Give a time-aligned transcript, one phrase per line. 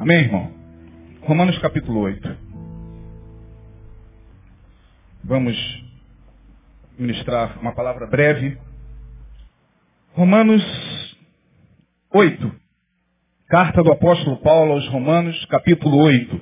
[0.00, 0.52] Amém, irmão?
[1.22, 2.38] Romanos capítulo 8.
[5.24, 5.56] Vamos
[6.96, 8.56] ministrar uma palavra breve.
[10.12, 10.62] Romanos
[12.14, 12.54] 8.
[13.48, 16.40] Carta do apóstolo Paulo aos Romanos, capítulo 8.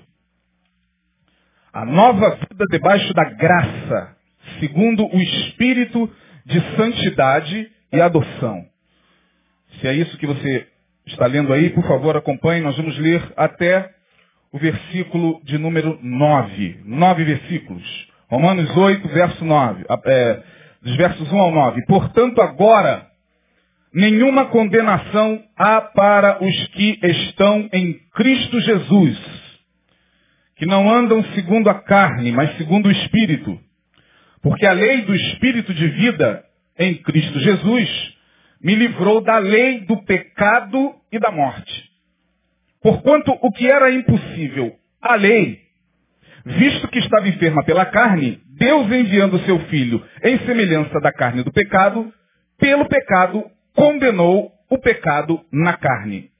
[1.72, 4.18] A nova vida debaixo da graça,
[4.60, 6.14] segundo o espírito
[6.44, 8.66] de santidade e adoção.
[9.80, 10.75] Se é isso que você
[11.06, 12.62] está lendo aí, por favor, acompanhe.
[12.62, 13.90] Nós vamos ler até
[14.52, 16.80] o versículo de número 9.
[16.84, 17.84] Nove versículos.
[18.28, 19.84] Romanos 8, verso 9.
[20.06, 20.42] É,
[20.82, 21.84] dos versos 1 ao 9.
[21.86, 23.06] Portanto, agora,
[23.94, 29.18] nenhuma condenação há para os que estão em Cristo Jesus,
[30.56, 33.58] que não andam segundo a carne, mas segundo o Espírito.
[34.42, 36.44] Porque a lei do Espírito de vida
[36.78, 38.15] em Cristo Jesus
[38.62, 41.90] me livrou da lei do pecado e da morte.
[42.82, 45.60] Porquanto o que era impossível, a lei,
[46.44, 51.52] visto que estava enferma pela carne, Deus enviando seu filho em semelhança da carne do
[51.52, 52.12] pecado,
[52.58, 56.30] pelo pecado condenou o pecado na carne.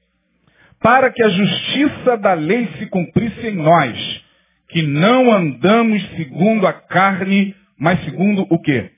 [0.79, 4.23] Para que a justiça da lei se cumprisse em nós,
[4.69, 8.91] que não andamos segundo a carne, mas segundo o quê?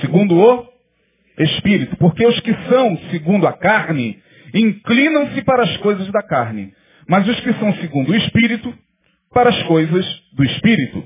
[0.00, 0.73] Segundo o
[1.38, 1.96] espírito.
[1.96, 4.22] Porque os que são segundo a carne
[4.54, 6.72] inclinam-se para as coisas da carne.
[7.08, 8.72] Mas os que são segundo o espírito,
[9.32, 11.04] para as coisas do espírito.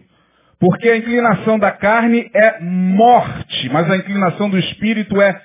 [0.60, 5.40] Porque a inclinação da carne é morte, mas a inclinação do espírito é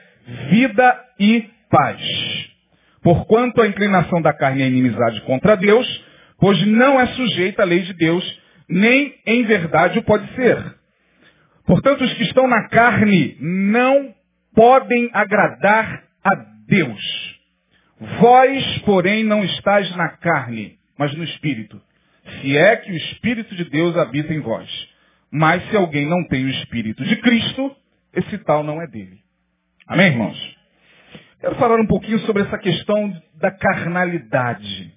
[0.50, 2.02] vida e paz.
[3.02, 5.88] Porquanto a inclinação da carne é inimizade contra Deus,
[6.40, 10.58] pois não é sujeita à lei de Deus, nem em verdade o pode ser.
[11.66, 14.14] Portanto, os que estão na carne não
[14.56, 16.36] podem agradar a
[16.68, 17.34] Deus.
[18.20, 21.82] Vós, porém, não estáis na carne, mas no Espírito.
[22.42, 24.70] Se é que o Espírito de Deus habita em vós.
[25.32, 27.76] Mas se alguém não tem o Espírito de Cristo,
[28.14, 29.20] esse tal não é dele.
[29.88, 30.58] Amém, irmãos?
[31.40, 34.94] Quero falar um pouquinho sobre essa questão da carnalidade.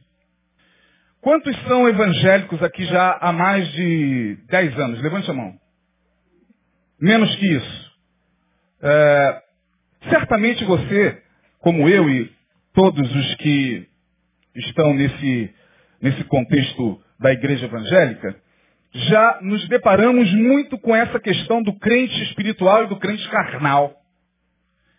[1.21, 5.03] Quantos são evangélicos aqui já há mais de 10 anos?
[5.03, 5.55] Levante a mão.
[7.01, 7.93] Menos que isso.
[8.83, 9.43] É,
[10.09, 11.23] Certamente você,
[11.59, 12.33] como eu e
[12.73, 13.89] todos os que
[14.55, 15.55] estão nesse,
[16.01, 18.37] nesse contexto da igreja evangélica,
[18.93, 23.95] já nos deparamos muito com essa questão do crente espiritual e do crente carnal.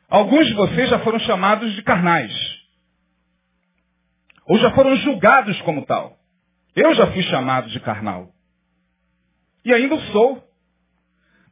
[0.09, 2.33] Alguns de vocês já foram chamados de carnais.
[4.45, 6.17] Ou já foram julgados como tal.
[6.75, 8.29] Eu já fui chamado de carnal.
[9.65, 10.46] E ainda sou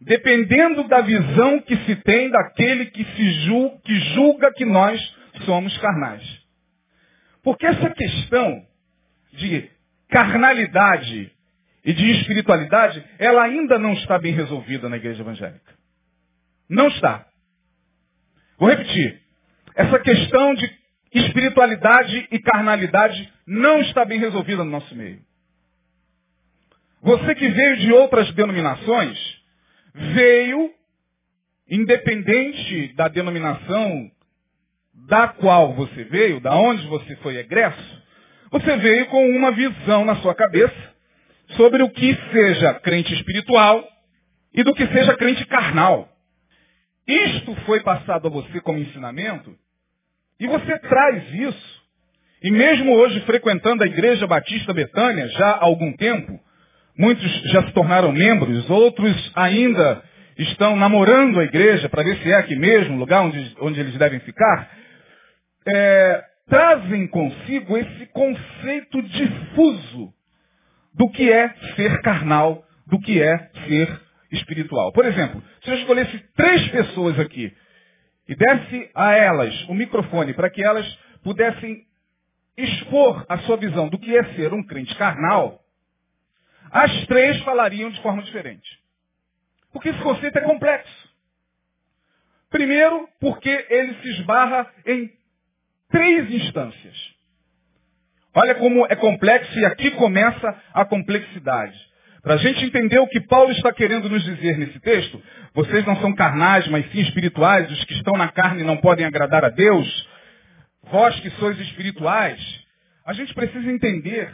[0.01, 4.99] dependendo da visão que se tem daquele que, se julga, que julga que nós
[5.45, 6.23] somos carnais.
[7.43, 8.65] Porque essa questão
[9.33, 9.69] de
[10.09, 11.31] carnalidade
[11.83, 15.75] e de espiritualidade, ela ainda não está bem resolvida na igreja evangélica.
[16.67, 17.25] Não está.
[18.57, 19.21] Vou repetir.
[19.75, 20.71] Essa questão de
[21.13, 25.21] espiritualidade e carnalidade não está bem resolvida no nosso meio.
[27.01, 29.34] Você que veio de outras denominações,
[29.95, 30.71] veio,
[31.69, 34.11] independente da denominação
[35.07, 38.03] da qual você veio, da onde você foi egresso,
[38.51, 40.95] você veio com uma visão na sua cabeça
[41.55, 43.87] sobre o que seja crente espiritual
[44.53, 46.09] e do que seja crente carnal.
[47.07, 49.55] Isto foi passado a você como ensinamento
[50.39, 51.85] e você traz isso.
[52.41, 56.39] E mesmo hoje frequentando a Igreja Batista Betânia, já há algum tempo,
[56.97, 60.01] Muitos já se tornaram membros, outros ainda
[60.37, 63.97] estão namorando a igreja para ver se é aqui mesmo o lugar onde, onde eles
[63.97, 64.69] devem ficar.
[65.67, 70.13] É, trazem consigo esse conceito difuso
[70.93, 74.01] do que é ser carnal, do que é ser
[74.31, 74.91] espiritual.
[74.93, 77.51] Por exemplo, se eu escolhesse três pessoas aqui
[78.27, 80.87] e desse a elas o microfone para que elas
[81.23, 81.83] pudessem
[82.57, 85.59] expor a sua visão do que é ser um crente carnal,
[86.71, 88.69] as três falariam de forma diferente.
[89.71, 91.09] Porque esse conceito é complexo.
[92.49, 95.11] Primeiro, porque ele se esbarra em
[95.89, 97.15] três instâncias.
[98.33, 101.77] Olha como é complexo e aqui começa a complexidade.
[102.21, 105.21] Para a gente entender o que Paulo está querendo nos dizer nesse texto,
[105.53, 109.45] vocês não são carnais, mas sim espirituais, os que estão na carne não podem agradar
[109.45, 110.09] a Deus,
[110.83, 112.39] vós que sois espirituais,
[113.05, 114.33] a gente precisa entender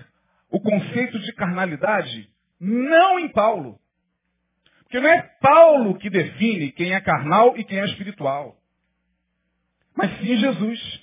[0.51, 3.79] o conceito de carnalidade não em Paulo.
[4.83, 8.57] Porque não é Paulo que define quem é carnal e quem é espiritual.
[9.95, 11.01] Mas sim Jesus.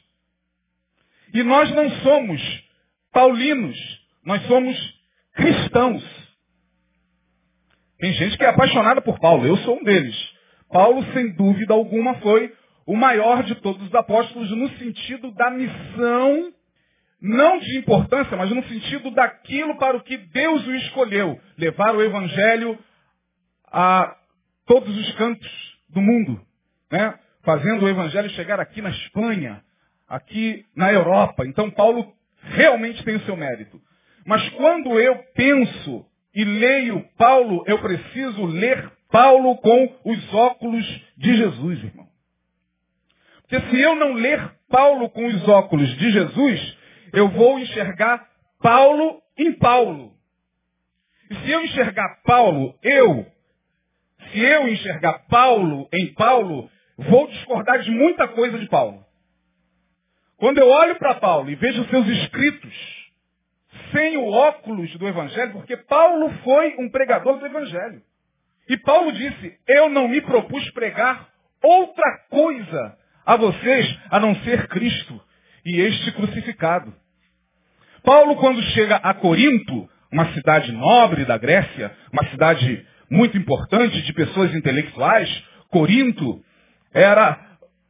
[1.32, 2.68] E nós não somos
[3.12, 3.76] paulinos.
[4.24, 4.76] Nós somos
[5.32, 6.04] cristãos.
[7.98, 9.46] Tem gente que é apaixonada por Paulo.
[9.46, 10.16] Eu sou um deles.
[10.70, 12.54] Paulo, sem dúvida alguma, foi
[12.86, 16.52] o maior de todos os apóstolos no sentido da missão,
[17.20, 21.40] não de importância, mas no sentido daquilo para o que Deus o escolheu.
[21.56, 22.78] Levar o evangelho
[23.66, 24.16] a
[24.66, 26.40] todos os cantos do mundo.
[26.90, 27.18] Né?
[27.42, 29.62] Fazendo o evangelho chegar aqui na Espanha,
[30.08, 31.44] aqui na Europa.
[31.46, 32.12] Então Paulo
[32.42, 33.80] realmente tem o seu mérito.
[34.24, 40.84] Mas quando eu penso e leio Paulo, eu preciso ler Paulo com os óculos
[41.16, 42.06] de Jesus, irmão.
[43.40, 46.77] Porque se eu não ler Paulo com os óculos de Jesus,
[47.12, 48.26] eu vou enxergar
[48.60, 50.12] Paulo em Paulo.
[51.30, 53.26] E se eu enxergar Paulo, eu,
[54.32, 59.04] se eu enxergar Paulo em Paulo, vou discordar de muita coisa de Paulo.
[60.36, 62.98] Quando eu olho para Paulo e vejo seus escritos
[63.92, 68.02] sem o óculos do Evangelho, porque Paulo foi um pregador do Evangelho.
[68.68, 71.28] E Paulo disse, eu não me propus pregar
[71.62, 75.27] outra coisa a vocês a não ser Cristo
[75.68, 76.92] e este crucificado.
[78.02, 84.12] Paulo, quando chega a Corinto, uma cidade nobre da Grécia, uma cidade muito importante de
[84.12, 85.28] pessoas intelectuais,
[85.70, 86.42] Corinto
[86.92, 87.38] era,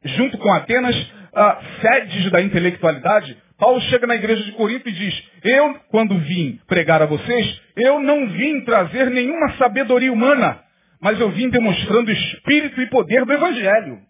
[0.05, 0.97] junto com Atenas,
[1.33, 3.37] a sedes da intelectualidade.
[3.59, 8.01] Paulo chega na igreja de Corinto e diz, eu, quando vim pregar a vocês, eu
[8.01, 10.61] não vim trazer nenhuma sabedoria humana,
[11.01, 14.08] mas eu vim demonstrando o espírito e poder do Evangelho.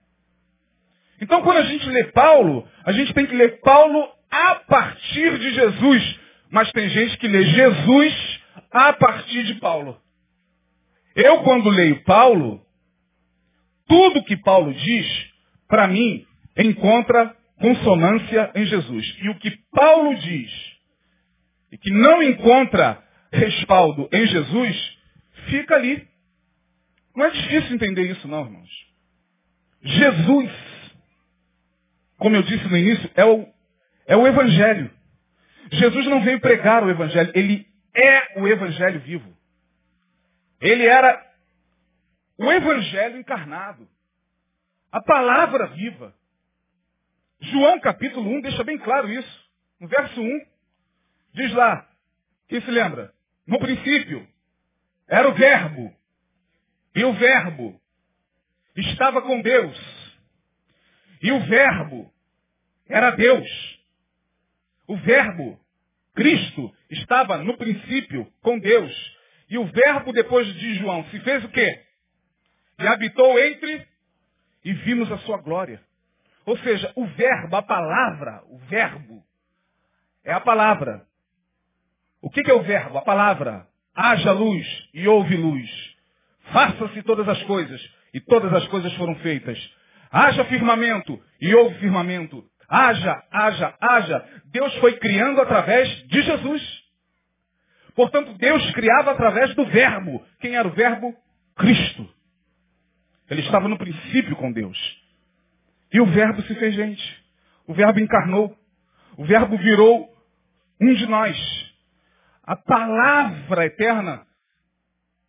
[1.20, 5.55] Então, quando a gente lê Paulo, a gente tem que ler Paulo a partir de
[5.55, 6.20] Jesus.
[6.50, 10.00] Mas tem gente que lê Jesus a partir de Paulo.
[11.15, 12.65] Eu, quando leio Paulo,
[13.88, 15.26] tudo que Paulo diz,
[15.67, 16.25] para mim,
[16.56, 19.17] encontra consonância em Jesus.
[19.23, 20.50] E o que Paulo diz,
[21.73, 24.99] e que não encontra respaldo em Jesus,
[25.49, 26.06] fica ali.
[27.17, 28.70] Não é difícil entender isso, não, irmãos.
[29.82, 30.50] Jesus,
[32.19, 33.47] como eu disse no início, é o,
[34.06, 34.91] é o Evangelho.
[35.73, 39.37] Jesus não veio pregar o Evangelho, ele é o Evangelho vivo.
[40.61, 41.25] Ele era
[42.37, 43.88] o Evangelho encarnado.
[44.91, 46.15] A palavra viva.
[47.41, 49.49] João capítulo 1 deixa bem claro isso.
[49.81, 50.41] No verso 1,
[51.35, 51.88] diz lá,
[52.49, 53.12] quem se lembra?
[53.47, 54.26] No princípio,
[55.06, 55.94] era o verbo,
[56.94, 57.81] e o Verbo
[58.75, 59.97] estava com Deus.
[61.23, 62.12] E o Verbo
[62.88, 63.49] era Deus.
[64.87, 65.59] O Verbo,
[66.15, 69.17] Cristo, estava no princípio com Deus.
[69.50, 71.85] E o Verbo, depois de João, se fez o quê?
[72.79, 73.87] E habitou entre
[74.65, 75.81] e vimos a sua glória.
[76.44, 79.23] Ou seja, o verbo, a palavra, o verbo,
[80.25, 81.06] é a palavra.
[82.23, 82.99] O que é o verbo?
[82.99, 83.67] A palavra.
[83.94, 85.69] Haja luz e houve luz.
[86.53, 87.81] Faça-se todas as coisas,
[88.15, 89.59] e todas as coisas foram feitas.
[90.10, 92.44] Haja firmamento, e houve firmamento.
[92.69, 94.25] Haja, haja, haja.
[94.46, 96.62] Deus foi criando através de Jesus.
[97.94, 100.25] Portanto, Deus criava através do Verbo.
[100.40, 101.14] Quem era o Verbo?
[101.56, 102.08] Cristo.
[103.31, 104.78] Ele estava no princípio com Deus.
[105.93, 107.25] E o Verbo se fez gente.
[107.66, 108.56] O Verbo encarnou.
[109.16, 110.08] O Verbo virou
[110.81, 111.37] um de nós.
[112.44, 114.27] A palavra eterna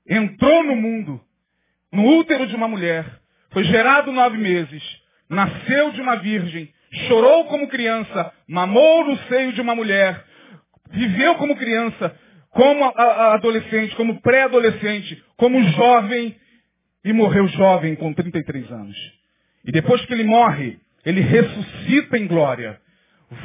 [0.07, 1.21] entrou no mundo,
[1.91, 3.19] no útero de uma mulher,
[3.51, 4.83] foi gerado nove meses,
[5.29, 6.71] nasceu de uma virgem,
[7.07, 10.23] chorou como criança, mamou no seio de uma mulher,
[10.91, 12.15] viveu como criança,
[12.49, 16.35] como adolescente, como pré-adolescente, como jovem.
[17.03, 18.97] E morreu jovem com 33 anos.
[19.63, 22.79] E depois que ele morre, ele ressuscita em glória,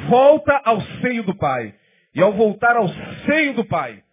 [0.09, 1.73] volta ao seio do Pai.
[2.13, 2.89] E ao voltar ao
[3.25, 4.03] seio do Pai,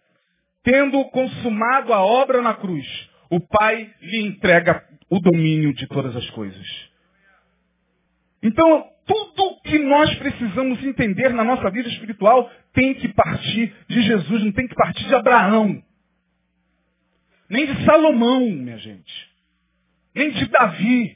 [0.63, 2.85] tendo consumado a obra na cruz,
[3.29, 4.81] o Pai lhe entrega
[5.13, 6.89] o domínio de todas as coisas.
[8.41, 14.43] Então, tudo que nós precisamos entender na nossa vida espiritual tem que partir de Jesus,
[14.43, 15.83] não tem que partir de Abraão.
[17.47, 19.29] Nem de Salomão, minha gente.
[20.15, 21.15] Nem de Davi.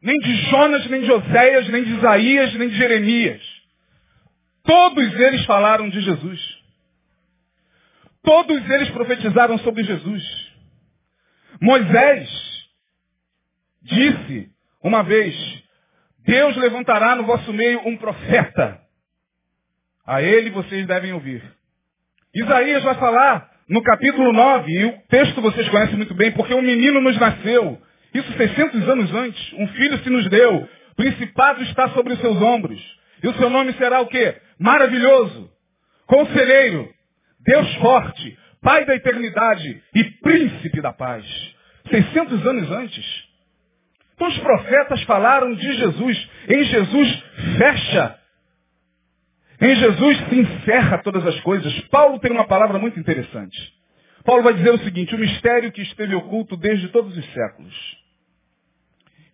[0.00, 3.42] Nem de Jonas, nem de Oséias, nem de Isaías, nem de Jeremias.
[4.62, 6.62] Todos eles falaram de Jesus.
[8.22, 10.52] Todos eles profetizaram sobre Jesus.
[11.60, 12.45] Moisés
[13.86, 14.50] disse
[14.82, 15.34] uma vez,
[16.24, 18.80] Deus levantará no vosso meio um profeta.
[20.06, 21.42] A ele vocês devem ouvir.
[22.34, 26.62] Isaías vai falar no capítulo 9, e o texto vocês conhecem muito bem, porque um
[26.62, 27.80] menino nos nasceu.
[28.14, 29.52] Isso 600 anos antes.
[29.54, 30.68] Um filho se nos deu.
[30.96, 32.80] Principado está sobre os seus ombros.
[33.22, 34.36] E o seu nome será o quê?
[34.58, 35.50] Maravilhoso.
[36.06, 36.88] Conselheiro,
[37.40, 41.24] Deus forte, Pai da eternidade e príncipe da paz.
[41.88, 43.25] 600 anos antes.
[44.18, 46.30] Os profetas falaram de Jesus.
[46.48, 47.24] Em Jesus
[47.58, 48.18] fecha.
[49.60, 51.78] Em Jesus se encerra todas as coisas.
[51.88, 53.74] Paulo tem uma palavra muito interessante.
[54.24, 57.96] Paulo vai dizer o seguinte, o mistério que esteve oculto desde todos os séculos.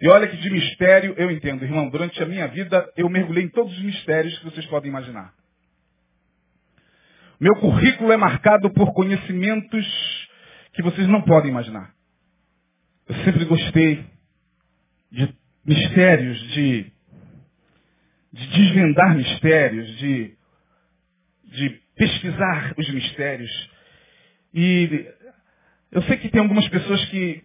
[0.00, 3.48] E olha que de mistério eu entendo, irmão, durante a minha vida eu mergulhei em
[3.48, 5.32] todos os mistérios que vocês podem imaginar.
[7.40, 9.86] Meu currículo é marcado por conhecimentos
[10.74, 11.92] que vocês não podem imaginar.
[13.08, 14.04] Eu sempre gostei
[15.12, 15.28] de
[15.64, 16.86] mistérios, de,
[18.32, 20.34] de desvendar mistérios, de,
[21.44, 23.70] de pesquisar os mistérios.
[24.54, 25.06] E
[25.92, 27.44] eu sei que tem algumas pessoas que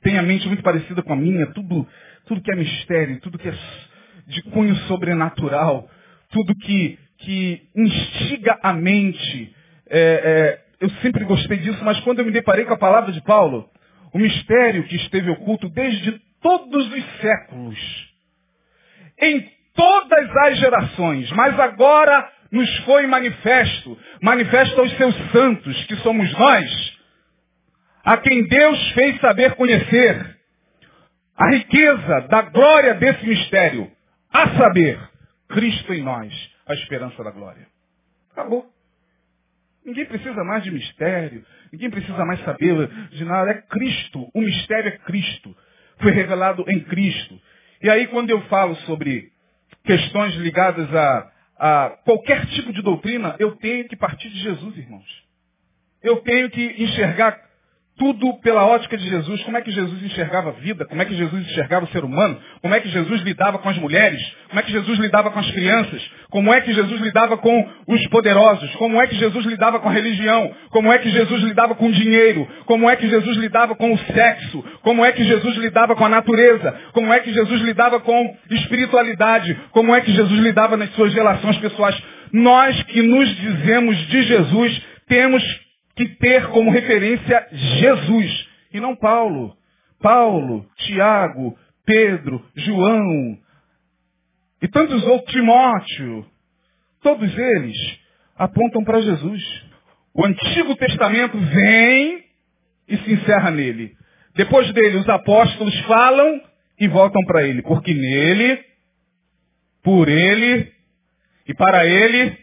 [0.00, 1.86] têm a mente muito parecida com a minha, tudo,
[2.24, 3.54] tudo que é mistério, tudo que é
[4.28, 5.90] de cunho sobrenatural,
[6.30, 9.54] tudo que, que instiga a mente.
[9.90, 13.20] É, é, eu sempre gostei disso, mas quando eu me deparei com a palavra de
[13.22, 13.68] Paulo,
[14.12, 18.14] o mistério que esteve oculto desde todos os séculos,
[19.20, 26.32] em todas as gerações, mas agora nos foi manifesto, manifesto aos seus santos, que somos
[26.32, 26.98] nós,
[28.04, 30.38] a quem Deus fez saber conhecer
[31.36, 33.90] a riqueza da glória desse mistério,
[34.32, 34.98] a saber,
[35.48, 36.32] Cristo em nós,
[36.66, 37.66] a esperança da glória.
[38.32, 38.66] Acabou.
[39.84, 43.50] Ninguém precisa mais de mistério, ninguém precisa mais saber de nada.
[43.52, 45.56] É Cristo, o mistério é Cristo.
[46.00, 47.40] Foi revelado em Cristo.
[47.82, 49.30] E aí quando eu falo sobre
[49.84, 55.24] questões ligadas a, a qualquer tipo de doutrina, eu tenho que partir de Jesus, irmãos.
[56.02, 57.47] Eu tenho que enxergar
[57.98, 59.42] tudo pela ótica de Jesus.
[59.42, 60.86] Como é que Jesus enxergava a vida?
[60.86, 62.38] Como é que Jesus enxergava o ser humano?
[62.62, 64.22] Como é que Jesus lidava com as mulheres?
[64.48, 66.10] Como é que Jesus lidava com as crianças?
[66.30, 68.70] Como é que Jesus lidava com os poderosos?
[68.76, 70.54] Como é que Jesus lidava com a religião?
[70.70, 72.48] Como é que Jesus lidava com o dinheiro?
[72.64, 74.64] Como é que Jesus lidava com o sexo?
[74.82, 76.74] Como é que Jesus lidava com a natureza?
[76.92, 79.58] Como é que Jesus lidava com espiritualidade?
[79.72, 82.00] Como é que Jesus lidava nas suas relações pessoais?
[82.32, 85.67] Nós que nos dizemos de Jesus temos
[85.98, 89.56] que ter como referência Jesus e não Paulo.
[90.00, 93.36] Paulo, Tiago, Pedro, João
[94.62, 96.24] e tantos outros, Timóteo,
[97.02, 97.76] todos eles
[98.36, 99.42] apontam para Jesus.
[100.14, 102.24] O Antigo Testamento vem
[102.88, 103.96] e se encerra nele.
[104.36, 106.40] Depois dele, os apóstolos falam
[106.78, 108.64] e voltam para ele, porque nele,
[109.82, 110.72] por ele
[111.48, 112.38] e para ele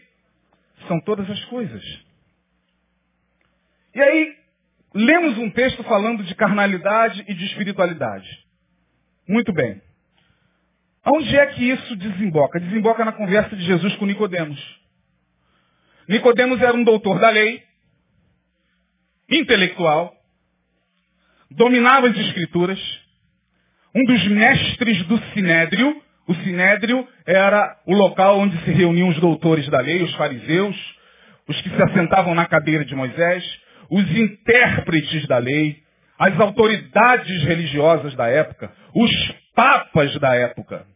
[0.86, 2.05] são todas as coisas.
[3.96, 4.36] E aí,
[4.94, 8.28] lemos um texto falando de carnalidade e de espiritualidade.
[9.26, 9.80] Muito bem.
[11.06, 12.60] Onde é que isso desemboca?
[12.60, 14.60] Desemboca na conversa de Jesus com Nicodemos.
[16.06, 17.62] Nicodemos era um doutor da lei,
[19.30, 20.14] intelectual,
[21.50, 22.78] dominava as escrituras,
[23.94, 26.02] um dos mestres do Sinédrio.
[26.28, 30.76] O Sinédrio era o local onde se reuniam os doutores da lei, os fariseus,
[31.48, 35.82] os que se assentavam na cadeira de Moisés os intérpretes da lei,
[36.18, 39.10] as autoridades religiosas da época, os
[39.54, 40.86] papas da época.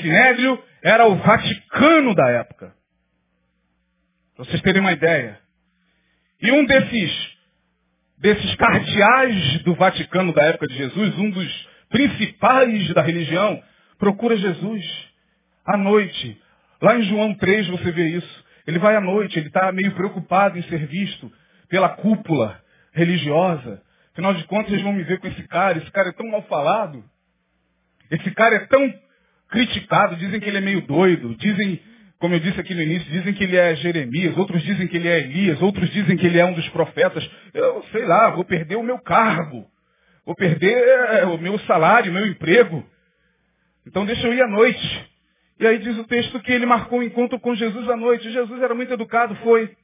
[0.00, 2.74] Sinédrio era o Vaticano da época.
[4.36, 5.38] Para vocês terem uma ideia.
[6.40, 7.36] E um desses,
[8.18, 13.60] desses cardeais do Vaticano da época de Jesus, um dos principais da religião,
[13.98, 14.84] procura Jesus
[15.66, 16.40] à noite.
[16.80, 18.44] Lá em João 3 você vê isso.
[18.66, 21.32] Ele vai à noite, ele está meio preocupado em ser visto
[21.68, 22.60] pela cúpula
[22.92, 23.82] religiosa.
[24.12, 25.78] Afinal de contas, eles vão me ver com esse cara.
[25.78, 27.04] Esse cara é tão mal falado.
[28.10, 28.94] Esse cara é tão
[29.48, 30.16] criticado.
[30.16, 31.34] Dizem que ele é meio doido.
[31.36, 31.80] Dizem,
[32.18, 34.36] como eu disse aqui no início, dizem que ele é Jeremias.
[34.36, 35.62] Outros dizem que ele é Elias.
[35.62, 37.28] Outros dizem que ele é um dos profetas.
[37.54, 39.66] Eu sei lá, vou perder o meu cargo.
[40.26, 42.84] Vou perder é, o meu salário, o meu emprego.
[43.86, 45.10] Então deixa eu ir à noite.
[45.60, 48.30] E aí diz o texto que ele marcou um encontro com Jesus à noite.
[48.30, 49.74] Jesus era muito educado, foi.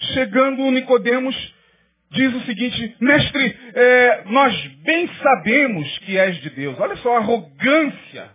[0.00, 1.36] Chegando Nicodemos,
[2.10, 6.78] diz o seguinte, mestre, é, nós bem sabemos que és de Deus.
[6.78, 8.30] Olha só a arrogância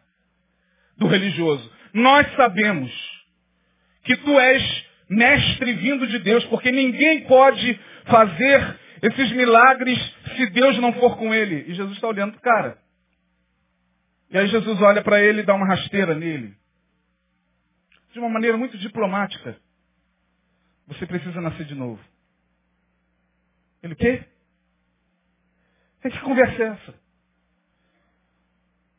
[0.98, 1.72] do religioso.
[1.94, 2.92] Nós sabemos
[4.04, 9.98] que tu és mestre vindo de Deus, porque ninguém pode fazer esses milagres
[10.36, 11.66] se Deus não for com ele.
[11.68, 12.78] E Jesus está olhando para o cara.
[14.30, 16.54] E aí Jesus olha para ele e dá uma rasteira nele.
[18.12, 19.58] De uma maneira muito diplomática.
[20.88, 22.02] Você precisa nascer de novo.
[23.82, 24.24] Ele, o quê?
[26.02, 26.94] Que conversa é essa?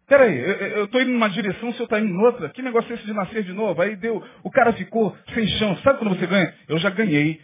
[0.06, 2.48] Peraí, eu estou indo numa direção, o senhor está indo em outra.
[2.50, 3.80] Que negócio é esse de nascer de novo?
[3.82, 5.76] Aí deu, o cara ficou sem chão.
[5.78, 6.54] Sabe quando você ganha?
[6.68, 7.40] Eu já ganhei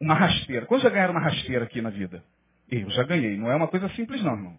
[0.00, 0.66] uma rasteira.
[0.66, 2.22] Quando já ganharam uma rasteira aqui na vida?
[2.70, 3.38] Eu já ganhei.
[3.38, 4.58] Não é uma coisa simples não, irmão.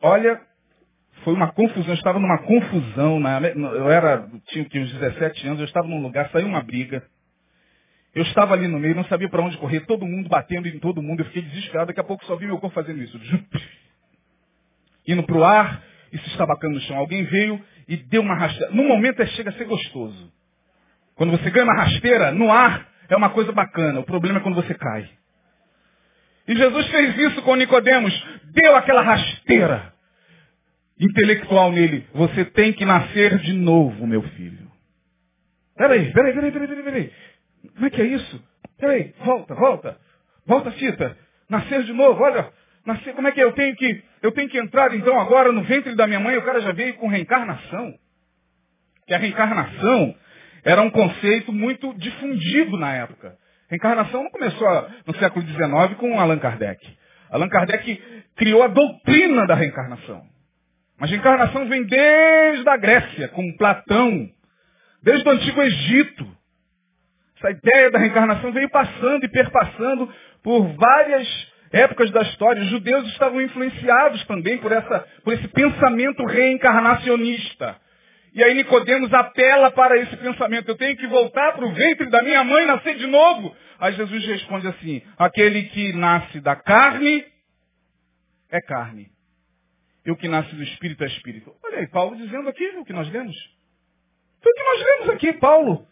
[0.00, 0.40] Olha,
[1.24, 1.88] foi uma confusão.
[1.88, 3.20] Eu estava numa confusão.
[3.20, 7.06] Na, eu era, tinha uns 17 anos, eu estava num lugar, saiu uma briga.
[8.14, 11.02] Eu estava ali no meio, não sabia para onde correr, todo mundo batendo em todo
[11.02, 11.20] mundo.
[11.20, 11.88] Eu fiquei desesperado.
[11.88, 13.20] Daqui a pouco só vi meu corpo fazendo isso.
[15.06, 16.96] Indo para o ar e se estabacando no chão.
[16.96, 18.72] Alguém veio e deu uma rasteira.
[18.72, 20.32] No momento é, chega a ser gostoso.
[21.16, 24.00] Quando você ganha uma rasteira, no ar, é uma coisa bacana.
[24.00, 25.08] O problema é quando você cai.
[26.46, 28.12] E Jesus fez isso com Nicodemos.
[28.52, 29.92] Deu aquela rasteira
[30.98, 32.06] intelectual nele.
[32.14, 34.70] Você tem que nascer de novo, meu filho.
[35.76, 37.12] Peraí, peraí, peraí, peraí, peraí.
[37.72, 38.44] Como é que é isso?
[38.78, 39.98] Peraí, volta, volta.
[40.46, 41.16] Volta a fita.
[41.48, 42.50] Nascer de novo, olha.
[42.84, 43.44] Nascer, como é que é?
[43.44, 46.36] Eu tenho que, eu tenho que entrar então agora no ventre da minha mãe.
[46.36, 47.94] O cara já veio com reencarnação.
[49.06, 50.14] Que a reencarnação
[50.64, 53.36] era um conceito muito difundido na época.
[53.68, 54.68] Reencarnação não começou
[55.06, 56.86] no século XIX com Allan Kardec.
[57.30, 58.02] Allan Kardec
[58.36, 60.22] criou a doutrina da reencarnação.
[60.98, 64.28] Mas reencarnação vem desde a Grécia, com Platão,
[65.02, 66.36] desde o Antigo Egito.
[67.44, 70.10] Essa ideia da reencarnação veio passando e perpassando
[70.42, 72.62] por várias épocas da história.
[72.62, 77.76] Os judeus estavam influenciados também por, essa, por esse pensamento reencarnacionista.
[78.32, 80.70] E aí Nicodemos apela para esse pensamento.
[80.70, 83.54] Eu tenho que voltar para o ventre da minha mãe e nascer de novo.
[83.78, 87.26] Aí Jesus responde assim, aquele que nasce da carne
[88.50, 89.10] é carne.
[90.06, 91.54] E o que nasce do espírito é espírito.
[91.62, 93.36] Olha aí, Paulo dizendo aqui o que nós lemos.
[94.42, 95.86] Foi o que nós lemos aqui, Paulo.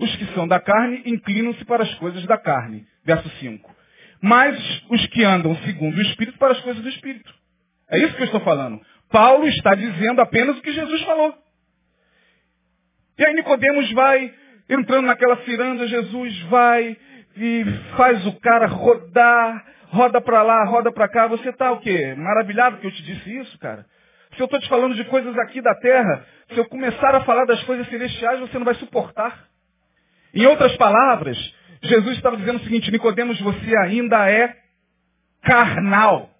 [0.00, 2.86] Os que são da carne inclinam-se para as coisas da carne.
[3.04, 3.76] Verso 5.
[4.22, 4.56] Mas
[4.88, 7.32] os que andam segundo o Espírito para as coisas do Espírito.
[7.90, 8.80] É isso que eu estou falando.
[9.10, 11.34] Paulo está dizendo apenas o que Jesus falou.
[13.18, 14.32] E aí Nicodemos vai
[14.70, 16.96] entrando naquela ciranda, Jesus vai
[17.36, 17.64] e
[17.96, 21.26] faz o cara rodar, roda para lá, roda para cá.
[21.26, 22.14] Você está o quê?
[22.16, 23.84] Maravilhado que eu te disse isso, cara?
[24.34, 27.44] Se eu estou te falando de coisas aqui da terra, se eu começar a falar
[27.44, 29.49] das coisas celestiais, você não vai suportar.
[30.34, 31.36] Em outras palavras,
[31.82, 34.56] Jesus estava dizendo o seguinte, Nicodemos, você ainda é
[35.42, 36.30] carnal.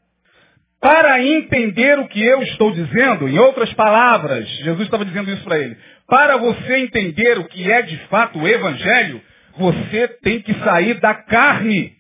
[0.81, 5.59] Para entender o que eu estou dizendo, em outras palavras, Jesus estava dizendo isso para
[5.59, 5.76] ele.
[6.07, 9.22] Para você entender o que é de fato o Evangelho,
[9.59, 11.96] você tem que sair da carne.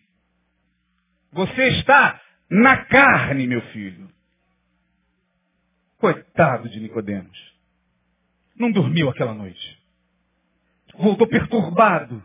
[1.32, 4.08] Você está na carne, meu filho.
[5.98, 7.38] Coitado de Nicodemos.
[8.56, 9.79] Não dormiu aquela noite.
[11.00, 12.22] Voltou perturbado.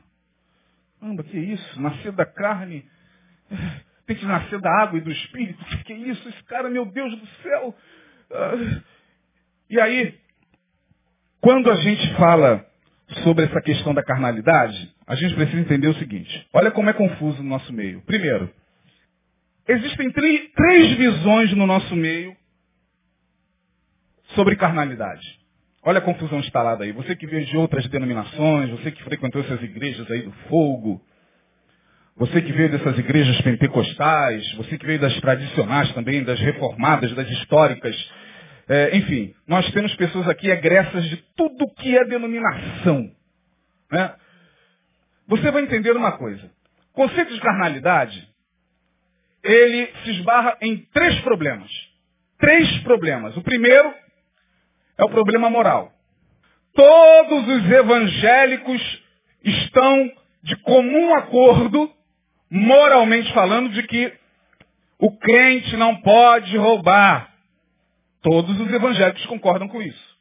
[1.02, 1.82] Anda, que isso?
[1.82, 2.86] Nascer da carne
[4.06, 5.64] tem que nascer da água e do espírito.
[5.84, 6.28] Que é isso?
[6.28, 7.76] Esse cara, meu Deus do céu.
[8.32, 8.82] Ah.
[9.70, 10.20] E aí,
[11.42, 12.66] quando a gente fala
[13.24, 16.48] sobre essa questão da carnalidade, a gente precisa entender o seguinte.
[16.54, 18.02] Olha como é confuso no nosso meio.
[18.02, 18.52] Primeiro,
[19.68, 22.36] existem três visões no nosso meio
[24.36, 25.45] sobre carnalidade.
[25.88, 26.92] Olha a confusão instalada aí.
[26.94, 31.00] Você que veio de outras denominações, você que frequentou essas igrejas aí do fogo,
[32.18, 37.30] você que veio dessas igrejas pentecostais, você que veio das tradicionais também, das reformadas, das
[37.30, 37.96] históricas.
[38.68, 43.12] É, enfim, nós temos pessoas aqui egressas de tudo que é denominação.
[43.92, 44.12] Né?
[45.28, 46.50] Você vai entender uma coisa.
[46.94, 48.28] O conceito de carnalidade,
[49.44, 51.70] ele se esbarra em três problemas.
[52.40, 53.38] Três problemas.
[53.38, 53.94] O primeiro
[54.98, 55.92] é o problema moral.
[56.74, 59.04] Todos os evangélicos
[59.44, 60.12] estão
[60.44, 61.90] de comum acordo
[62.50, 64.14] moralmente falando, de que
[65.00, 67.34] o crente não pode roubar.
[68.22, 70.16] Todos os evangélicos concordam com isso.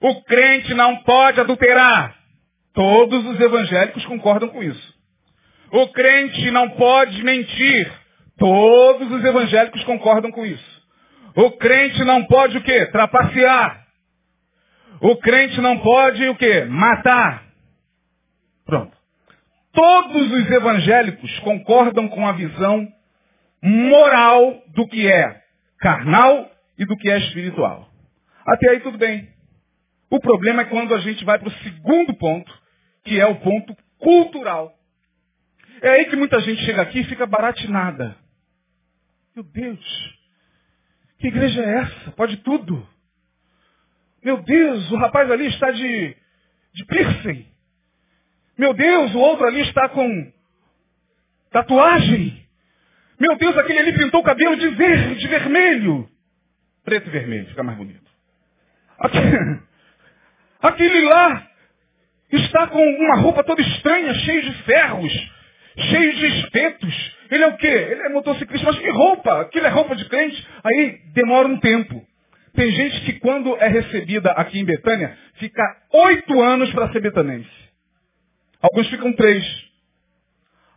[0.00, 2.16] O crente não pode adulterar.
[2.72, 4.94] Todos os evangélicos concordam com isso.
[5.72, 7.92] O crente não pode mentir.
[8.38, 10.78] Todos os evangélicos concordam com isso.
[11.34, 12.86] O crente não pode o quê?
[12.86, 13.87] Trapacear.
[15.00, 16.64] O crente não pode o quê?
[16.64, 17.44] Matar.
[18.64, 18.96] Pronto.
[19.72, 22.88] Todos os evangélicos concordam com a visão
[23.62, 25.42] moral do que é
[25.78, 27.88] carnal e do que é espiritual.
[28.46, 29.28] Até aí tudo bem.
[30.10, 32.52] O problema é quando a gente vai para o segundo ponto,
[33.04, 34.74] que é o ponto cultural.
[35.82, 38.16] É aí que muita gente chega aqui e fica baratinada.
[39.34, 40.18] Meu Deus,
[41.18, 42.12] que igreja é essa?
[42.12, 42.86] Pode tudo.
[44.28, 46.14] Meu Deus, o rapaz ali está de,
[46.74, 47.46] de piercing.
[48.58, 50.32] Meu Deus, o outro ali está com
[51.50, 52.46] tatuagem.
[53.18, 56.10] Meu Deus, aquele ali pintou o cabelo de verde, de vermelho.
[56.84, 58.04] Preto e vermelho, fica mais bonito.
[58.98, 59.60] Aquele,
[60.60, 61.48] aquele lá
[62.30, 65.32] está com uma roupa toda estranha, cheia de ferros,
[65.74, 67.16] cheio de espetos.
[67.30, 67.66] Ele é o quê?
[67.66, 69.40] Ele é motociclista, mas que roupa?
[69.40, 70.46] Aquilo é roupa de crente.
[70.62, 72.06] Aí demora um tempo.
[72.54, 77.50] Tem gente que quando é recebida aqui em Betânia, fica oito anos para ser betanense.
[78.60, 79.68] Alguns ficam três.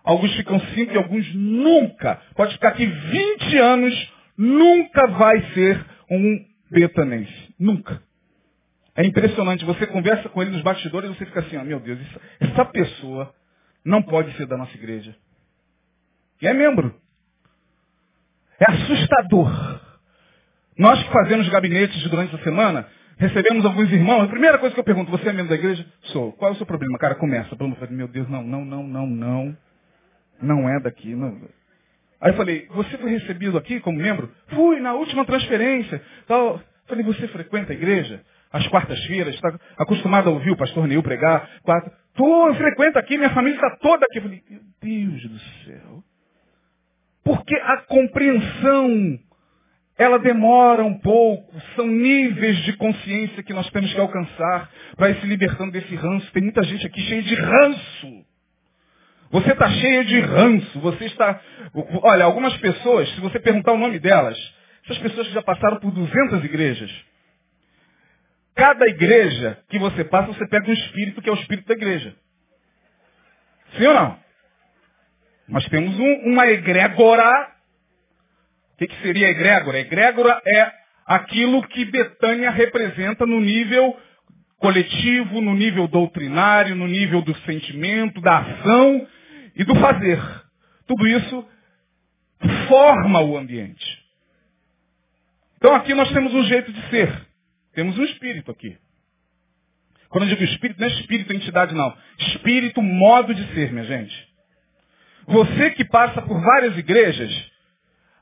[0.04, 2.22] Alguns ficam cinco e alguns nunca.
[2.36, 7.54] Pode ficar aqui 20 anos, nunca vai ser um betanense.
[7.60, 8.02] Nunca.
[8.96, 9.66] É impressionante.
[9.66, 12.00] Você conversa com ele nos bastidores e você fica assim, ó, meu Deus,
[12.40, 13.34] essa pessoa
[13.86, 15.16] não pode ser da nossa igreja.
[16.42, 17.00] E é membro.
[18.60, 19.71] É assustador.
[20.82, 22.88] Nós que fazemos gabinetes durante a semana,
[23.20, 24.24] recebemos alguns irmãos.
[24.24, 25.86] A primeira coisa que eu pergunto, você é membro da igreja?
[26.06, 26.32] Sou.
[26.34, 26.98] Qual é o seu problema?
[26.98, 27.56] Cara, começa.
[27.56, 29.58] Mundo fala, meu Deus, não, não, não, não, não.
[30.42, 31.14] Não é daqui.
[31.14, 31.40] Não.
[32.20, 34.32] Aí eu falei, você foi recebido aqui como membro?
[34.48, 36.02] Fui, na última transferência.
[36.26, 36.60] Tal.
[36.88, 38.20] Falei, você frequenta a igreja?
[38.52, 41.48] Às quartas-feiras, está acostumado a ouvir o pastor Neil pregar?
[41.62, 41.92] Quatro.
[42.16, 44.18] Tô, frequenta aqui, minha família está toda aqui.
[44.18, 46.04] Eu falei, meu Deus do céu.
[47.24, 49.20] Porque a compreensão,
[49.98, 51.54] ela demora um pouco.
[51.76, 56.32] São níveis de consciência que nós temos que alcançar para ir se libertando desse ranço.
[56.32, 58.26] Tem muita gente aqui cheia de ranço.
[59.32, 60.80] Você está cheio de ranço.
[60.80, 61.40] Você está.
[62.04, 64.38] Olha, algumas pessoas, se você perguntar o nome delas,
[64.84, 66.92] essas pessoas que já passaram por 200 igrejas,
[68.56, 72.16] cada igreja que você passa, você pega um espírito que é o espírito da igreja.
[73.78, 74.20] Sim ou não?
[75.48, 77.52] Nós temos um, uma egrégora.
[78.82, 79.80] O que, seria egrégora?
[79.80, 80.72] Egrégora é
[81.06, 83.96] aquilo que Betânia representa no nível
[84.58, 89.08] coletivo, no nível doutrinário, no nível do sentimento, da ação
[89.56, 90.20] e do fazer.
[90.88, 91.48] Tudo isso
[92.68, 94.02] forma o ambiente.
[95.58, 97.28] Então aqui nós temos um jeito de ser.
[97.76, 98.76] Temos um espírito aqui.
[100.10, 101.96] Quando eu digo espírito, não é espírito entidade, não.
[102.18, 104.28] Espírito, modo de ser, minha gente.
[105.28, 107.51] Você que passa por várias igrejas,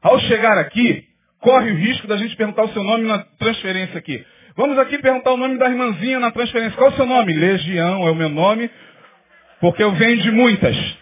[0.02, 1.06] ao chegar aqui,
[1.40, 4.26] corre o risco da gente perguntar o seu nome na transferência aqui.
[4.56, 6.78] Vamos aqui perguntar o nome da irmãzinha na transferência.
[6.78, 7.34] Qual é o seu nome?
[7.34, 8.70] Legião é o meu nome,
[9.62, 10.76] porque eu venho de muitas.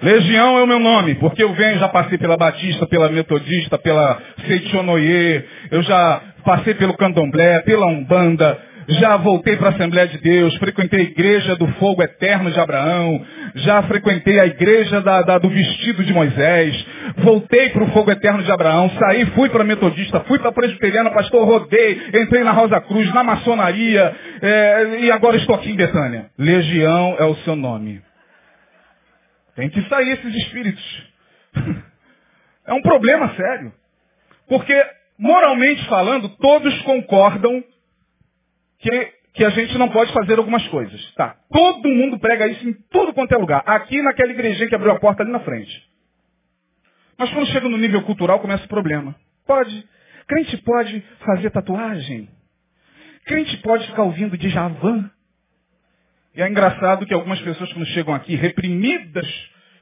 [0.00, 4.22] Legião é o meu nome, porque eu venho, já passei pela Batista, pela Metodista, pela
[4.46, 10.56] Seichonoye, eu já passei pelo Candomblé, pela Umbanda, já voltei para a Assembleia de Deus,
[10.56, 13.24] frequentei a Igreja do Fogo Eterno de Abraão,
[13.56, 16.86] já frequentei a Igreja da, da, do Vestido de Moisés,
[17.18, 21.46] voltei para o Fogo Eterno de Abraão, saí, fui para Metodista, fui para Presbiteriana, pastor,
[21.46, 26.30] rodei, entrei na Rosa Cruz, na maçonaria, é, e agora estou aqui em Betânia.
[26.38, 28.00] Legião é o seu nome.
[29.54, 31.08] Tem que sair esses espíritos.
[32.68, 33.72] É um problema sério.
[34.46, 34.74] Porque,
[35.18, 37.64] moralmente falando, todos concordam
[38.78, 41.14] que, que a gente não pode fazer algumas coisas.
[41.14, 41.36] Tá.
[41.50, 43.62] Todo mundo prega isso em tudo quanto é lugar.
[43.66, 45.88] Aqui naquela igrejinha que abriu a porta ali na frente.
[47.18, 49.14] Mas quando chega no nível cultural, começa o problema.
[49.46, 49.86] Pode.
[50.26, 52.28] Crente pode fazer tatuagem.
[53.24, 55.10] Crente pode ficar ouvindo de Javan.
[56.34, 59.26] E é engraçado que algumas pessoas quando chegam aqui, reprimidas,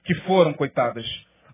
[0.05, 1.07] que foram, coitadas,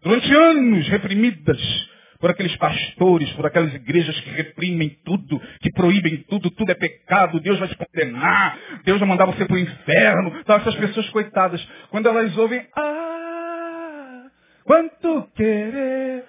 [0.02, 1.90] durante anos reprimidas,
[2.22, 7.40] por aqueles pastores, por aquelas igrejas que reprimem tudo, que proíbem tudo, tudo é pecado,
[7.40, 10.38] Deus vai te condenar, Deus vai mandar você para o inferno.
[10.38, 14.26] Então essas pessoas coitadas, quando elas ouvem, ah,
[14.62, 16.24] quanto querer,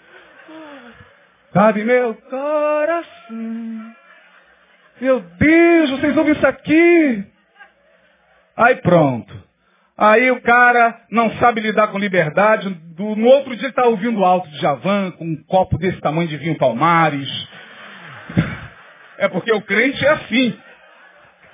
[1.54, 3.96] sabe meu coração.
[5.00, 7.24] Meu Deus, vocês ouvem isso aqui?
[8.58, 9.44] Aí pronto.
[9.98, 12.70] Aí o cara não sabe lidar com liberdade.
[12.96, 16.28] Do, no outro dia ele está ouvindo alto de Javan, com um copo desse tamanho
[16.28, 17.30] de vinho Palmares.
[19.20, 20.58] É porque o crente é assim.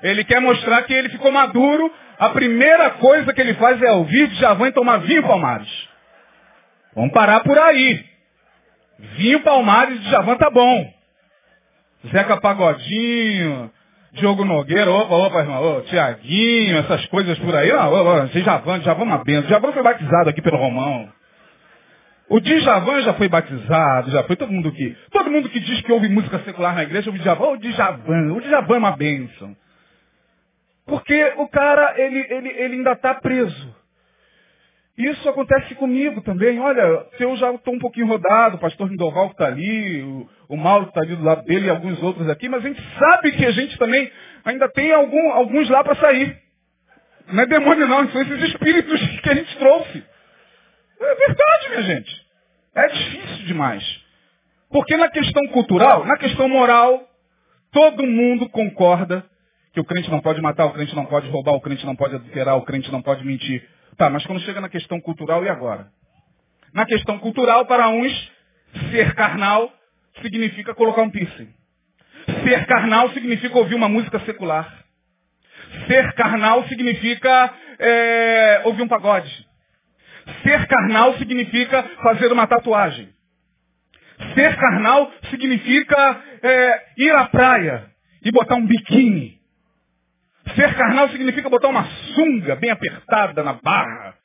[0.01, 1.93] Ele quer mostrar que ele ficou maduro.
[2.17, 5.89] A primeira coisa que ele faz é ouvir de Javan e tomar vinho Palmares.
[6.95, 8.05] Vamos parar por aí.
[9.17, 10.93] Vinho Palmares de Javan tá bom.
[12.07, 13.71] Zeca Pagodinho,
[14.13, 19.03] Diogo Nogueira, opa, opa, irmão, Tiaguinho, essas coisas por aí, não, ô, ô, Djavan, Djavan
[19.03, 19.47] uma benção.
[19.47, 21.09] Djavan foi batizado aqui pelo Romão.
[22.27, 25.91] O Djavan já foi batizado, já foi todo mundo que, todo mundo que diz que
[25.91, 29.55] ouve música secular na igreja, ouve Djavan, o Djavan, o Djavan é uma bênção.
[30.85, 33.78] Porque o cara, ele, ele, ele ainda está preso.
[34.99, 36.59] Isso acontece comigo também.
[36.59, 40.89] Olha, eu já estou um pouquinho rodado, o pastor Lindoval está ali, o, o Mauro
[40.89, 43.51] está ali do lado dele e alguns outros aqui, mas a gente sabe que a
[43.51, 44.11] gente também
[44.43, 46.37] ainda tem algum, alguns lá para sair.
[47.31, 50.03] Não é demônio não, são esses espíritos que a gente trouxe.
[50.99, 52.25] É verdade, minha gente.
[52.75, 54.03] É difícil demais.
[54.69, 57.07] Porque na questão cultural, na questão moral,
[57.71, 59.23] todo mundo concorda
[59.73, 62.15] que o crente não pode matar, o crente não pode roubar, o crente não pode
[62.15, 63.67] adulterar, o crente não pode mentir.
[63.97, 65.87] Tá, mas quando chega na questão cultural, e agora?
[66.73, 68.31] Na questão cultural, para uns,
[68.91, 69.71] ser carnal
[70.21, 71.53] significa colocar um piercing.
[72.43, 74.85] Ser carnal significa ouvir uma música secular.
[75.87, 79.47] Ser carnal significa é, ouvir um pagode.
[80.43, 83.09] Ser carnal significa fazer uma tatuagem.
[84.33, 87.89] Ser carnal significa é, ir à praia
[88.23, 89.38] e botar um biquíni.
[90.55, 91.85] Ser carnal significa botar uma
[92.15, 94.15] sunga bem apertada na barra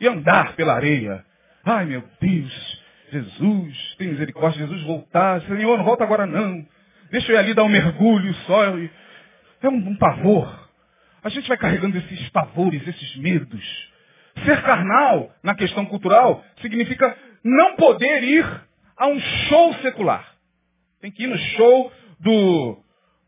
[0.00, 1.24] e andar pela areia.
[1.64, 5.40] Ai meu Deus, Jesus, tem misericórdia, Jesus voltar.
[5.42, 6.66] Senhor, não volta agora não.
[7.10, 8.64] Deixa eu ir ali dar um mergulho só.
[8.64, 10.68] É um, um pavor.
[11.22, 13.92] A gente vai carregando esses pavores, esses medos.
[14.44, 18.44] Ser carnal, na questão cultural, significa não poder ir
[18.96, 20.34] a um show secular.
[21.00, 22.78] Tem que ir no show do,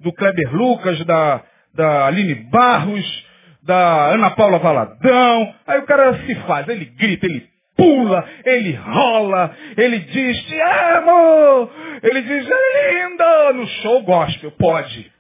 [0.01, 1.43] do Kleber Lucas, da,
[1.77, 3.27] da Aline Barros,
[3.63, 5.55] da Ana Paula Valadão.
[5.67, 11.71] Aí o cara se faz, ele grita, ele pula, ele rola, ele diz, te amo,
[12.03, 15.13] ele diz, é linda, no show gospel, pode.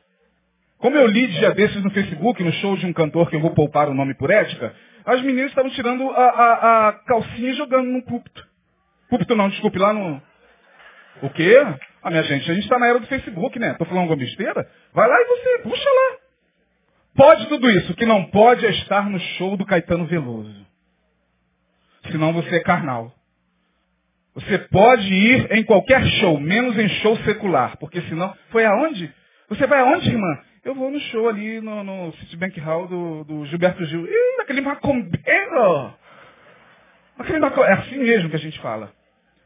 [0.78, 3.50] Como eu li dia desses no Facebook, no show de um cantor que eu vou
[3.50, 7.88] poupar o nome por ética, as meninas estavam tirando a, a, a calcinha e jogando
[7.88, 8.46] no púlpito.
[9.08, 10.20] Púlpito não, desculpe, lá no...
[11.22, 11.56] O quê?
[12.02, 13.74] Ah, minha gente, a gente está na era do Facebook, né?
[13.78, 14.68] Tô falando alguma besteira?
[14.92, 16.25] Vai lá e você, puxa lá.
[17.16, 17.92] Pode tudo isso.
[17.92, 20.66] O que não pode é estar no show do Caetano Veloso.
[22.10, 23.12] Senão você é carnal.
[24.34, 27.78] Você pode ir em qualquer show, menos em show secular.
[27.78, 28.36] Porque senão...
[28.50, 29.10] Foi aonde?
[29.48, 30.38] Você vai aonde, irmã?
[30.62, 34.06] Eu vou no show ali no, no Citibank Hall do, do Gilberto Gil.
[34.06, 35.94] Ih, naquele macumbeiro!
[37.18, 37.70] Aquele macumbeiro.
[37.70, 38.92] É assim mesmo que a gente fala.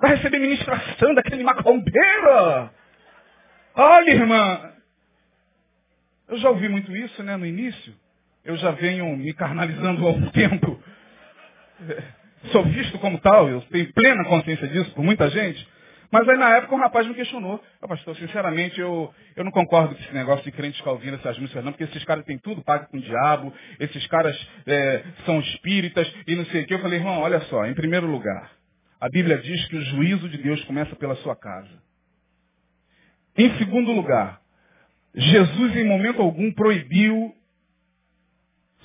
[0.00, 2.70] Vai receber ministração daquele macumbeiro!
[3.76, 4.72] Olha, irmã!
[6.30, 7.92] Eu já ouvi muito isso, né, no início.
[8.44, 10.80] Eu já venho me carnalizando há um tempo.
[12.52, 15.68] Sou visto como tal, eu tenho plena consciência disso por muita gente.
[16.10, 17.62] Mas aí na época um rapaz me questionou.
[17.82, 21.38] Eu, pastor, sinceramente, eu, eu não concordo com esse negócio de crente ficar ouvindo essas
[21.38, 25.40] músicas não, porque esses caras têm tudo pago com o diabo, esses caras é, são
[25.40, 26.74] espíritas e não sei o que.
[26.74, 28.50] Eu falei, irmão, olha só, em primeiro lugar,
[29.00, 31.80] a Bíblia diz que o juízo de Deus começa pela sua casa.
[33.36, 34.39] Em segundo lugar,
[35.14, 37.34] Jesus em momento algum proibiu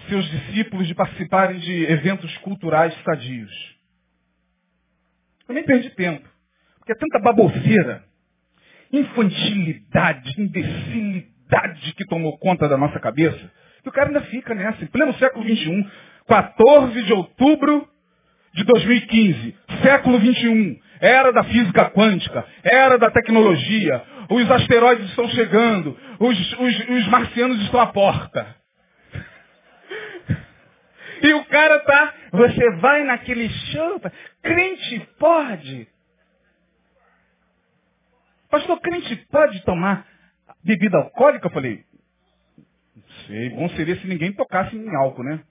[0.10, 3.76] seus discípulos de participarem de eventos culturais sadios.
[5.48, 6.28] Eu nem perdi tempo.
[6.78, 8.04] Porque é tanta baboseira,
[8.92, 14.88] infantilidade, imbecilidade que tomou conta da nossa cabeça, que o cara ainda fica nessa, em
[14.88, 15.88] pleno século XXI,
[16.28, 17.88] 14 de outubro
[18.54, 25.98] de 2015, século XXI, era da física quântica, era da tecnologia, os asteroides estão chegando,
[26.20, 28.56] os, os, os marcianos estão à porta.
[31.22, 34.02] E o cara tá, você vai naquele show,
[34.42, 35.88] crente pode.
[38.50, 40.06] Pastor, crente pode tomar
[40.64, 41.48] bebida alcoólica?
[41.48, 41.84] Eu falei,
[42.96, 45.44] não sei, bom seria se ninguém tocasse em álcool, né?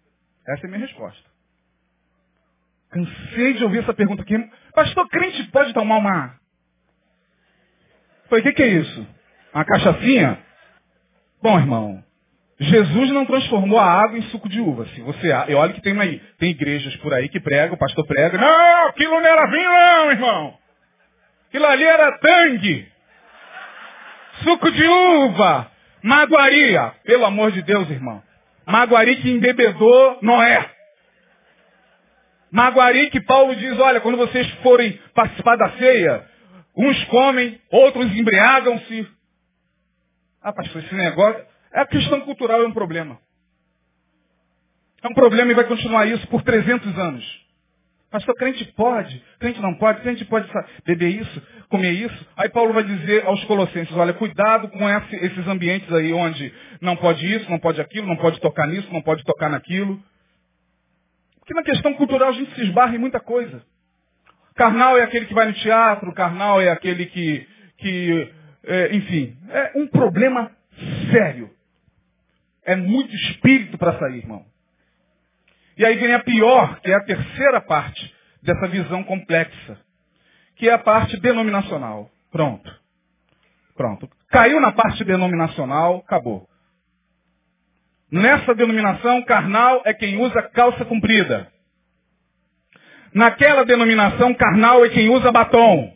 [0.47, 1.31] Essa é a minha resposta.
[2.91, 4.35] Cansei de ouvir essa pergunta aqui.
[4.73, 6.39] Pastor, crente pode tomar uma...
[8.29, 9.07] Falei, o que, que é isso?
[9.53, 10.39] Uma cachaçinha?
[11.43, 12.03] Bom, irmão,
[12.59, 14.87] Jesus não transformou a água em suco de uva.
[14.95, 18.07] Se você, eu olho que tem aí, tem igrejas por aí que pregam, o pastor
[18.07, 18.39] prega.
[18.39, 20.59] Não, aquilo não era vinho não, irmão.
[21.49, 22.89] Aquilo ali era tangue.
[24.43, 25.71] Suco de uva.
[26.03, 26.93] Maguaria.
[27.05, 28.23] Pelo amor de Deus, irmão.
[28.67, 30.71] Maguari que embebedou Noé.
[32.51, 36.25] Maguari que Paulo diz, olha, quando vocês forem participar da ceia,
[36.77, 39.09] uns comem, outros embriagam-se.
[40.43, 41.45] Ah, pastor, esse negócio...
[41.73, 43.19] É a questão cultural é um problema.
[45.03, 47.45] É um problema e vai continuar isso por 300 anos.
[48.15, 50.49] Pastor, crente pode, crente não pode, crente pode
[50.85, 52.27] beber isso, comer isso.
[52.37, 56.95] Aí Paulo vai dizer aos colossenses, olha, cuidado com esse, esses ambientes aí onde não
[56.95, 60.01] pode isso, não pode aquilo, não pode tocar nisso, não pode tocar naquilo.
[61.41, 63.67] Porque na questão cultural a gente se esbarra em muita coisa.
[64.55, 67.47] Carnal é aquele que vai no teatro, carnal é aquele que,
[67.79, 68.33] que
[68.65, 70.51] é, enfim, é um problema
[71.11, 71.51] sério.
[72.65, 74.45] É muito espírito para sair, irmão.
[75.77, 79.79] E aí vem a pior, que é a terceira parte dessa visão complexa,
[80.57, 82.11] que é a parte denominacional.
[82.31, 82.73] Pronto.
[83.77, 84.09] Pronto.
[84.29, 86.49] Caiu na parte denominacional, acabou.
[88.11, 91.53] Nessa denominação, carnal é quem usa calça comprida.
[93.15, 95.93] Naquela denominação, carnal é quem usa batom.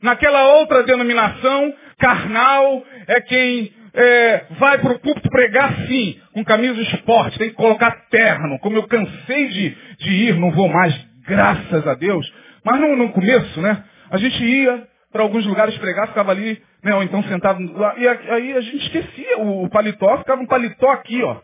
[0.00, 6.80] Naquela outra denominação, carnal é quem é, vai para o púlpito pregar sim, com camisa
[6.80, 8.58] esporte, tem que colocar terno.
[8.60, 10.94] Como eu cansei de, de ir, não vou mais,
[11.26, 12.32] graças a Deus.
[12.64, 13.84] Mas no, no começo, né?
[14.10, 16.94] A gente ia para alguns lugares pregar, ficava ali, né?
[16.94, 20.88] Ou então sentado lá, e aí a gente esquecia o, o paletó, ficava um paletó
[20.90, 21.40] aqui, ó.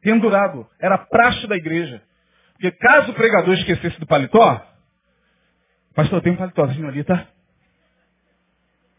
[0.00, 0.66] Pendurado.
[0.80, 2.02] Era praxe da igreja.
[2.58, 4.66] Porque caso o pregador esquecesse do paletó,
[5.94, 7.28] pastor, tem um paletózinho ali, tá?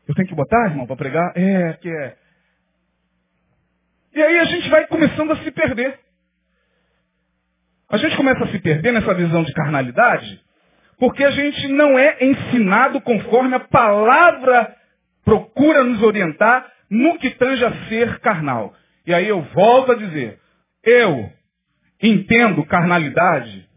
[0.07, 1.33] Eu tenho que botar, irmão, para pregar?
[1.35, 2.17] É, que é.
[4.15, 5.99] E aí a gente vai começando a se perder.
[7.89, 10.41] A gente começa a se perder nessa visão de carnalidade,
[10.97, 14.73] porque a gente não é ensinado conforme a palavra
[15.25, 18.73] procura nos orientar no que tange a ser carnal.
[19.05, 20.39] E aí eu volto a dizer,
[20.83, 21.29] eu
[22.01, 23.67] entendo carnalidade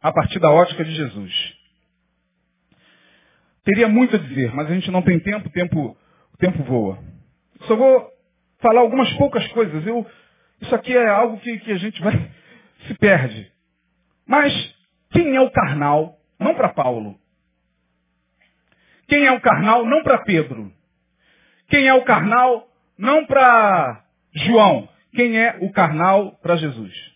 [0.00, 1.56] a partir da ótica de Jesus.
[3.64, 5.96] Teria muito a dizer, mas a gente não tem tempo, tempo
[6.32, 7.02] o tempo voa.
[7.62, 8.08] Só vou
[8.60, 9.84] falar algumas poucas coisas.
[9.86, 10.06] Eu,
[10.60, 12.30] isso aqui é algo que, que a gente vai
[12.86, 13.50] se perde.
[14.26, 14.52] Mas
[15.10, 16.18] quem é o carnal?
[16.38, 17.18] Não para Paulo.
[19.08, 19.86] Quem é o carnal?
[19.86, 20.72] Não para Pedro.
[21.68, 22.68] Quem é o carnal?
[22.98, 24.88] Não para João.
[25.14, 27.15] Quem é o carnal para Jesus?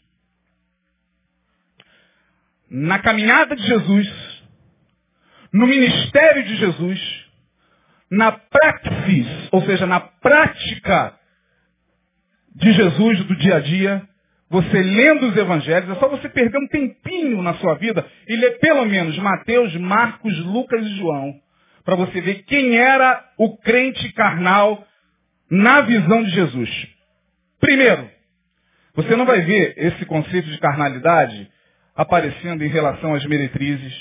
[2.71, 4.43] Na caminhada de Jesus,
[5.53, 7.27] no ministério de Jesus,
[8.11, 11.15] na praxis, ou seja, na prática
[12.55, 14.03] de Jesus do dia a dia,
[14.49, 18.59] você lendo os evangelhos, é só você perder um tempinho na sua vida e ler
[18.59, 21.35] pelo menos Mateus, Marcos, Lucas e João,
[21.85, 24.85] para você ver quem era o crente carnal
[25.49, 26.89] na visão de Jesus.
[27.61, 28.11] Primeiro,
[28.95, 31.49] você não vai ver esse conceito de carnalidade
[32.01, 33.95] aparecendo em relação às meretrizes,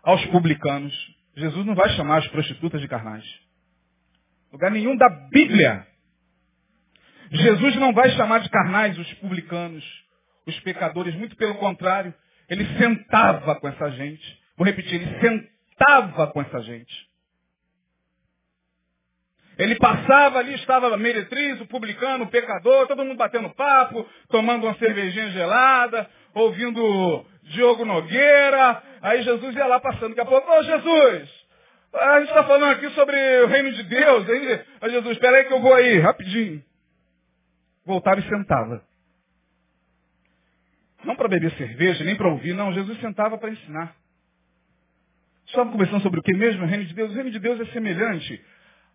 [0.00, 0.94] aos publicanos.
[1.36, 3.24] Jesus não vai chamar as prostitutas de carnais.
[4.52, 5.84] Lugar nenhum da Bíblia.
[7.32, 9.84] Jesus não vai chamar de carnais os publicanos,
[10.46, 12.14] os pecadores, muito pelo contrário.
[12.48, 14.40] Ele sentava com essa gente.
[14.56, 17.08] Vou repetir, ele sentava com essa gente.
[19.58, 24.64] Ele passava ali, estava a meretriz, o publicano, o pecador, todo mundo batendo papo, tomando
[24.64, 28.82] uma cervejinha gelada, ouvindo Diogo Nogueira.
[29.00, 30.08] Aí Jesus ia lá passando.
[30.08, 31.30] Daqui a pouco, ô Jesus,
[31.94, 34.28] a gente está falando aqui sobre o reino de Deus.
[34.28, 36.62] Aí, aí Jesus, espera aí que eu vou aí, rapidinho.
[37.86, 38.82] Voltava e sentava.
[41.04, 42.72] Não para beber cerveja, nem para ouvir, não.
[42.72, 43.94] Jesus sentava para ensinar.
[45.46, 46.64] Estava conversando sobre o que mesmo?
[46.64, 47.12] O reino de Deus.
[47.12, 48.42] O reino de Deus é semelhante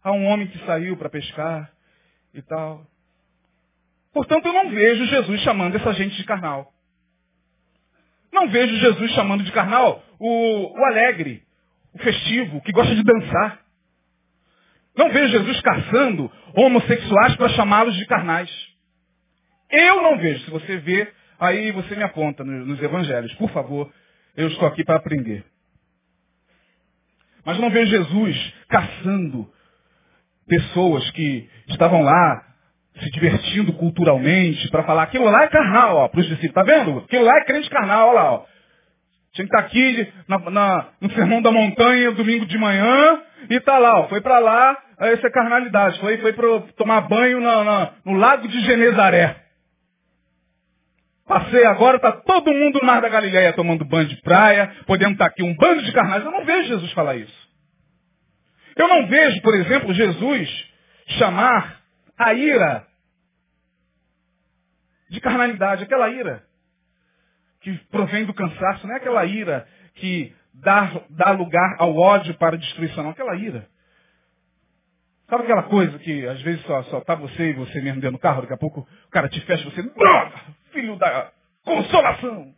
[0.04, 1.72] a um homem que saiu para pescar
[2.34, 2.86] e tal.
[4.14, 6.74] Portanto, eu não vejo Jesus chamando essa gente de carnal.
[8.32, 11.44] Não vejo Jesus chamando de carnal o, o alegre,
[11.94, 13.60] o festivo, que gosta de dançar.
[14.96, 18.50] Não vejo Jesus caçando homossexuais para chamá-los de carnais.
[19.70, 20.44] Eu não vejo.
[20.46, 23.34] Se você vê, aí você me aponta nos evangelhos.
[23.36, 23.92] Por favor,
[24.36, 25.46] eu estou aqui para aprender.
[27.46, 29.52] Mas não vejo Jesus caçando
[30.50, 32.44] pessoas que estavam lá
[33.00, 36.54] se divertindo culturalmente para falar aquilo lá é carnal, para os discípulos.
[36.54, 37.00] Tá vendo?
[37.00, 38.46] Aquilo lá é crente carnal, ó lá, ó.
[39.32, 43.60] Tinha que estar tá aqui na, na, no Sermão da Montanha, domingo de manhã, e
[43.60, 44.08] tá lá, ó.
[44.08, 46.00] Foi para lá, essa é carnalidade.
[46.00, 49.36] Foi, foi para tomar banho na, na, no lago de Genezaré.
[51.28, 55.26] Passei agora, tá todo mundo no Mar da Galileia tomando banho de praia, podendo estar
[55.26, 56.26] tá aqui um bando de carnais.
[56.26, 57.49] Eu não vejo Jesus falar isso.
[58.80, 60.74] Eu não vejo, por exemplo, Jesus
[61.18, 61.82] chamar
[62.18, 62.88] a ira
[65.10, 66.46] de carnalidade, aquela ira
[67.60, 72.56] que provém do cansaço, não é aquela ira que dá, dá lugar ao ódio para
[72.56, 73.68] a destruição, não, aquela ira.
[75.30, 78.22] Sabe aquela coisa que às vezes só, só tá você e você mesmo dentro do
[78.22, 79.84] carro, daqui a pouco o cara te fecha você,
[80.72, 81.34] filho da
[81.66, 82.56] consolação.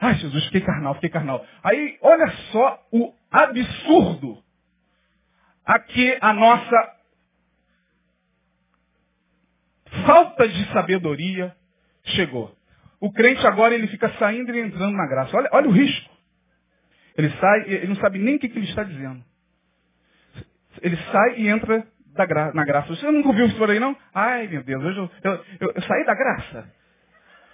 [0.00, 1.44] Ai, Jesus, fiquei carnal, fiquei carnal.
[1.62, 4.42] Aí, olha só o absurdo
[5.64, 6.96] a que a nossa
[10.06, 11.54] falta de sabedoria
[12.04, 12.56] chegou.
[13.00, 15.36] O crente agora ele fica saindo e entrando na graça.
[15.36, 16.10] Olha, olha o risco.
[17.16, 19.22] Ele sai, ele não sabe nem o que, que ele está dizendo.
[20.80, 21.86] Ele sai e entra
[22.26, 22.88] gra na graça.
[22.88, 23.96] Você nunca ouviu isso por aí, não?
[24.14, 26.72] Ai, meu Deus, eu, eu, eu, eu saí da graça.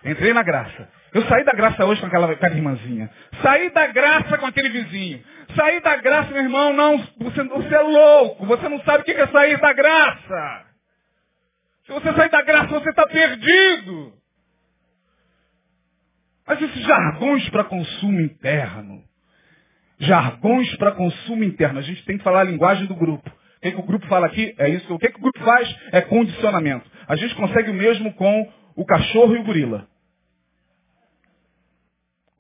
[0.04, 0.88] Entrei na graça.
[1.14, 3.10] Eu saí da graça hoje com aquela, aquela irmãzinha.
[3.40, 5.22] Saí da graça com aquele vizinho.
[5.56, 8.44] Saí da graça, meu irmão, não, você, você é louco.
[8.46, 10.66] Você não sabe o que é sair da graça.
[11.86, 14.12] Se você sair da graça, você está perdido.
[16.46, 19.02] Mas esses jargões para consumo interno.
[19.98, 21.78] Jargões para consumo interno.
[21.78, 23.30] A gente tem que falar a linguagem do grupo.
[23.30, 24.54] O que, que o grupo fala aqui?
[24.58, 24.92] É isso.
[24.92, 25.74] O que, que o grupo faz?
[25.92, 26.90] É condicionamento.
[27.08, 29.93] A gente consegue o mesmo com o cachorro e o gorila.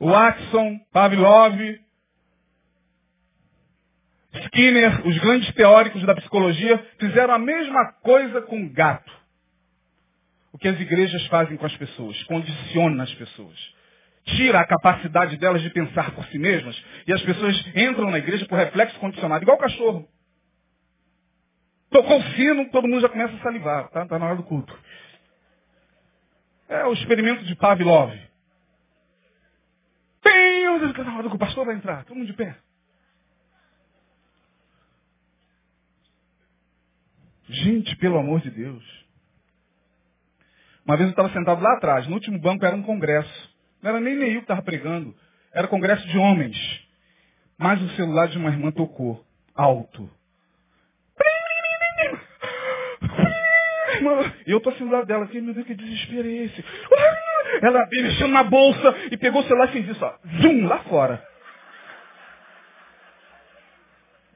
[0.04, 1.58] Watson, Pavlov,
[4.46, 9.12] Skinner, os grandes teóricos da psicologia, fizeram a mesma coisa com o gato.
[10.52, 13.74] O que as igrejas fazem com as pessoas, condiciona as pessoas.
[14.24, 18.46] Tira a capacidade delas de pensar por si mesmas e as pessoas entram na igreja
[18.46, 20.08] por reflexo condicionado, igual o cachorro.
[21.90, 24.06] Tocou o sino, todo mundo já começa a salivar, tá?
[24.06, 24.76] Tá na hora do culto.
[26.68, 28.12] É o experimento de Pavlov.
[30.24, 30.64] Tem,
[31.04, 32.56] na hora que o pastor vai entrar, todo mundo de pé.
[37.48, 38.82] Gente, pelo amor de Deus.
[40.84, 43.54] Uma vez eu estava sentado lá atrás, no último banco era um congresso.
[43.82, 45.14] Não era nem Neil que estava pregando,
[45.52, 46.56] era congresso de homens.
[47.58, 50.10] Mas o celular de uma irmã tocou, alto.
[54.46, 56.64] E eu estou assim do lado dela, aqui, meu Deus, que desespero é esse?
[57.62, 60.14] Ela mexeu na bolsa e pegou o celular e fez isso, ó.
[60.40, 61.22] Zoom, lá fora.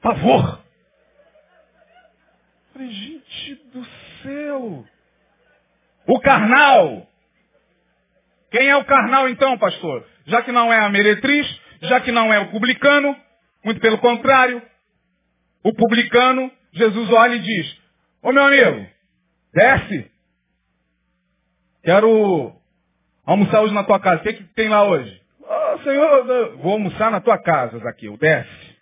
[0.01, 0.61] Pavor.
[2.73, 3.85] Falei, gente do
[4.23, 4.85] céu.
[6.07, 7.07] O carnal.
[8.51, 10.07] Quem é o carnal então, pastor?
[10.27, 11.47] Já que não é a meretriz,
[11.83, 13.17] já que não é o publicano,
[13.65, 14.63] muito pelo contrário,
[15.63, 17.81] o publicano, Jesus olha e diz,
[18.23, 18.87] ô meu amigo,
[19.53, 20.11] desce.
[21.83, 22.55] Quero
[23.33, 24.21] almoçar hoje na tua casa.
[24.21, 25.21] O que, que tem lá hoje?
[25.41, 28.17] Oh, senhor, vou almoçar na tua casa, Zaqueu.
[28.17, 28.79] Desce.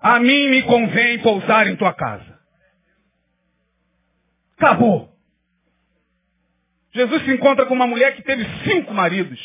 [0.00, 2.38] A mim me convém pousar em tua casa.
[4.56, 5.10] Acabou.
[6.94, 9.38] Jesus se encontra com uma mulher que teve cinco maridos.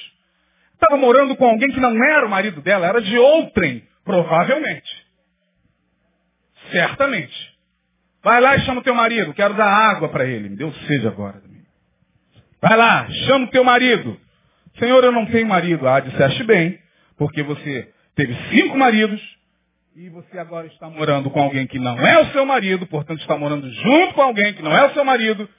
[0.74, 5.06] Estava morando com alguém que não era o marido dela, era de outrem, provavelmente.
[6.72, 7.56] Certamente.
[8.24, 10.50] Vai lá e chama o teu marido, quero dar água para ele.
[10.50, 11.42] Me deu sede agora.
[12.62, 14.20] Vai lá, chama o teu marido.
[14.80, 15.88] Senhor, eu não tenho marido.
[15.88, 16.80] Ah, disseste bem,
[17.18, 19.22] porque você teve cinco maridos,
[19.96, 23.38] e você agora está morando com alguém que não é o seu marido, portanto está
[23.38, 25.50] morando junto com alguém que não é o seu marido,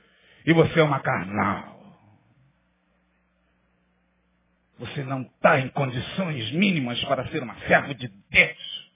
[0.44, 1.76] e você é uma carnal.
[4.78, 8.90] Você não está em condições mínimas para ser uma serva de Deus.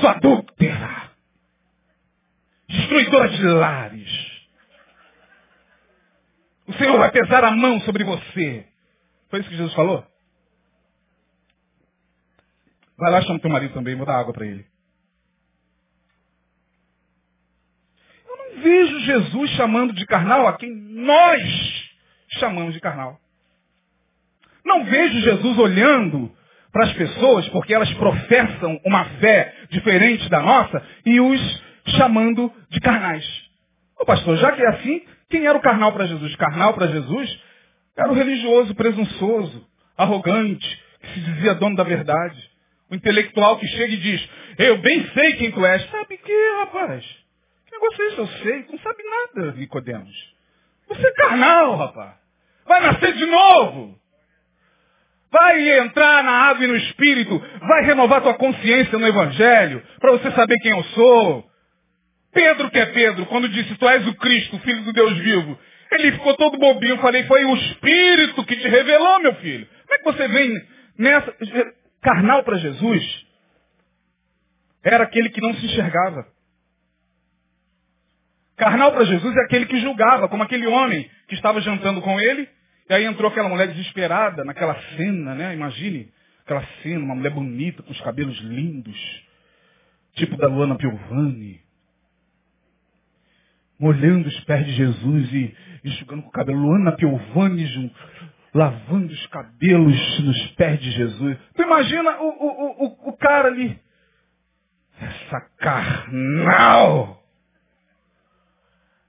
[0.00, 1.09] Sua adúltera.
[2.70, 4.30] Destruidora de lares.
[6.68, 8.64] O Senhor vai pesar a mão sobre você.
[9.28, 10.06] Foi isso que Jesus falou?
[12.96, 14.64] Vai lá, chama teu marido também, vou dar água para ele.
[18.28, 21.90] Eu não vejo Jesus chamando de carnal a quem nós
[22.38, 23.18] chamamos de carnal.
[24.64, 26.32] Não vejo Jesus olhando
[26.70, 32.80] para as pessoas, porque elas professam uma fé diferente da nossa, e os chamando de
[32.80, 33.24] carnais.
[33.98, 36.34] Ô pastor, já que é assim, quem era o carnal para Jesus?
[36.36, 37.42] Carnal para Jesus
[37.96, 39.66] era o religioso presunçoso,
[39.96, 42.50] arrogante, que se dizia dono da verdade.
[42.90, 44.28] O intelectual que chega e diz,
[44.58, 45.88] eu bem sei quem tu és.
[45.90, 47.04] Sabe que, rapaz?
[47.66, 48.18] Que negócio é esse?
[48.18, 48.62] Eu sei.
[48.64, 50.34] Tu não sabe nada, Nicodemos.
[50.88, 52.14] Você é carnal, rapaz.
[52.66, 53.98] Vai nascer de novo.
[55.30, 57.38] Vai entrar na água e no espírito.
[57.60, 59.82] Vai renovar tua consciência no evangelho.
[60.00, 61.49] Para você saber quem eu sou.
[62.32, 65.58] Pedro que é Pedro, quando disse, tu és o Cristo, Filho do Deus vivo,
[65.92, 66.98] ele ficou todo bobinho.
[66.98, 69.66] Falei, foi o Espírito que te revelou, meu filho.
[69.86, 70.66] Como é que você vem
[70.98, 71.34] nessa...
[72.00, 73.26] Carnal para Jesus
[74.82, 76.26] era aquele que não se enxergava.
[78.56, 82.48] Carnal para Jesus é aquele que julgava, como aquele homem que estava jantando com ele,
[82.88, 85.54] e aí entrou aquela mulher desesperada naquela cena, né?
[85.54, 86.10] Imagine
[86.42, 88.98] aquela cena, uma mulher bonita, com os cabelos lindos,
[90.14, 91.60] tipo da Luana Piovani
[93.80, 96.60] molhando os pés de Jesus e enxugando com o cabelo.
[96.60, 97.92] Luana Piovani
[98.54, 101.38] lavando os cabelos nos pés de Jesus.
[101.54, 103.78] Tu imagina o, o, o, o cara ali.
[105.00, 107.22] Essa carnal.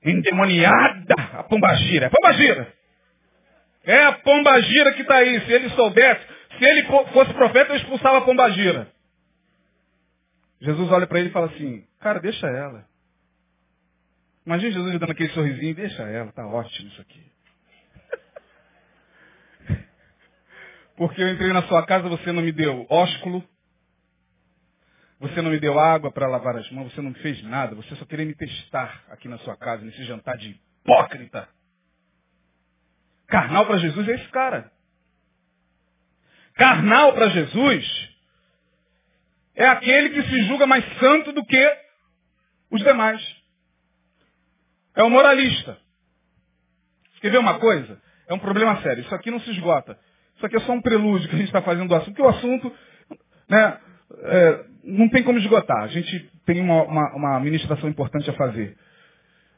[0.03, 1.15] Endemoniada.
[1.33, 2.05] A pombagira.
[2.05, 2.73] É pombagira.
[3.83, 5.41] É a pombagira que está aí.
[5.41, 6.25] Se ele soubesse,
[6.57, 8.87] se ele fosse profeta, eu expulsava a pombagira.
[10.61, 12.85] Jesus olha para ele e fala assim, cara, deixa ela.
[14.45, 17.31] Imagina Jesus dando aquele sorrisinho, deixa ela, tá ótimo isso aqui.
[20.97, 23.47] Porque eu entrei na sua casa, você não me deu ósculo,
[25.21, 28.05] Você não me deu água para lavar as mãos, você não fez nada, você só
[28.05, 31.47] queria me testar aqui na sua casa, nesse jantar de hipócrita.
[33.27, 34.71] Carnal para Jesus é esse cara.
[36.55, 38.09] Carnal para Jesus
[39.53, 41.77] é aquele que se julga mais santo do que
[42.71, 43.21] os demais.
[44.95, 45.77] É o moralista.
[47.21, 48.01] Quer ver uma coisa?
[48.27, 49.01] É um problema sério.
[49.01, 49.97] Isso aqui não se esgota.
[50.35, 52.29] Isso aqui é só um prelúdio que a gente está fazendo do assunto, porque o
[52.29, 52.73] assunto
[53.47, 53.77] né,
[54.23, 55.83] é, não tem como esgotar.
[55.83, 58.75] A gente tem uma, uma, uma ministração importante a fazer.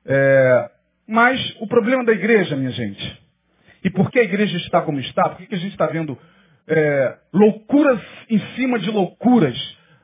[0.05, 0.69] É,
[1.07, 3.21] mas o problema da igreja, minha gente,
[3.84, 6.17] e por que a igreja está como está, por que a gente está vendo
[6.67, 9.57] é, loucuras em cima de loucuras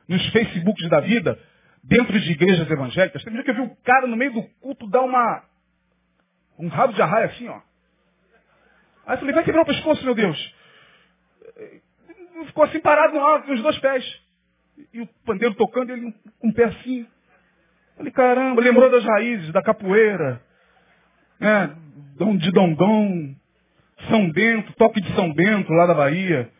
[0.08, 1.38] nos Facebooks da vida,
[1.82, 3.22] dentro de igrejas evangélicas.
[3.24, 5.42] Tem dia que eu vi um cara no meio do culto dar uma.
[6.58, 7.60] um rabo de arraia assim, ó.
[9.06, 10.54] Aí eu falei, vai quebrar o pescoço, meu Deus.
[12.46, 14.22] Ficou assim parado no alto, com os dois pés.
[14.92, 17.00] E o pandeiro tocando, ele com um pé assim.
[17.00, 20.40] Eu falei, caramba, lembrou das raízes, da capoeira.
[21.38, 21.76] Né?
[22.38, 23.34] De Dom.
[24.08, 26.50] São Bento, toque de São Bento, lá da Bahia.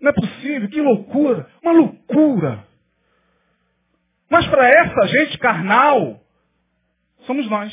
[0.00, 2.66] Não é possível, que loucura, uma loucura.
[4.32, 6.18] Mas para essa gente carnal,
[7.26, 7.70] somos nós.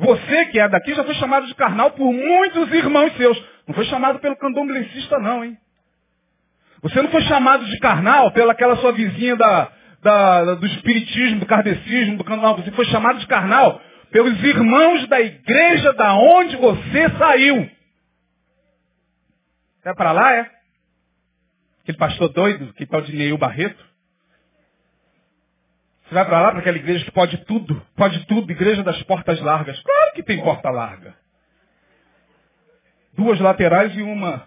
[0.00, 3.40] Você que é daqui já foi chamado de carnal por muitos irmãos seus.
[3.68, 5.56] Não foi chamado pelo candomblessista não, hein?
[6.82, 9.70] Você não foi chamado de carnal pelaquela sua vizinha da,
[10.02, 12.64] da, do espiritismo, do kardecismo, do candomblé.
[12.64, 17.70] Você foi chamado de carnal pelos irmãos da igreja da onde você saiu.
[19.84, 20.50] É para lá, é?
[21.84, 23.93] Aquele pastor doido, que tal de Neil Barreto?
[26.04, 29.40] Você vai para lá, para aquela igreja que pode tudo, pode tudo, igreja das portas
[29.40, 29.80] largas.
[29.80, 31.14] Claro que tem porta larga.
[33.14, 34.46] Duas laterais e uma.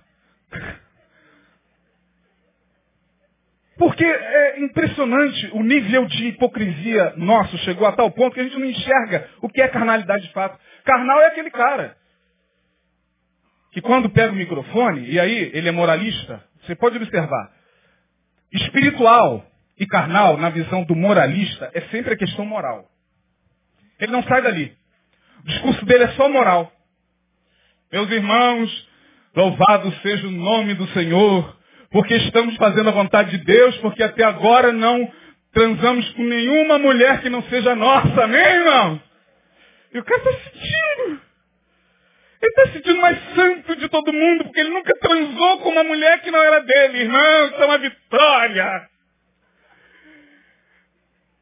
[3.78, 8.58] Porque é impressionante o nível de hipocrisia nosso chegou a tal ponto que a gente
[8.58, 10.60] não enxerga o que é carnalidade de fato.
[10.84, 11.96] Carnal é aquele cara
[13.72, 17.52] que quando pega o microfone, e aí ele é moralista, você pode observar,
[18.52, 19.46] espiritual
[19.80, 22.90] e carnal, na visão do moralista, é sempre a questão moral.
[24.00, 24.76] Ele não sai dali.
[25.44, 26.72] O discurso dele é só moral.
[27.92, 28.90] Meus irmãos,
[29.36, 31.58] louvado seja o nome do Senhor,
[31.92, 35.12] porque estamos fazendo a vontade de Deus, porque até agora não
[35.54, 39.02] transamos com nenhuma mulher que não seja nossa, amém, irmão?
[39.94, 41.22] E o cara está sentindo.
[42.42, 45.84] Ele está se sentindo mais santo de todo mundo, porque ele nunca transou com uma
[45.84, 47.00] mulher que não era dele.
[47.00, 48.90] Irmão, isso é uma vitória.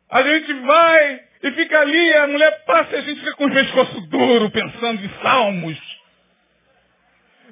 [0.10, 3.54] A gente vai e fica ali, a mulher passa e a gente fica com o
[3.54, 5.80] pescoço duro, pensando em salmos.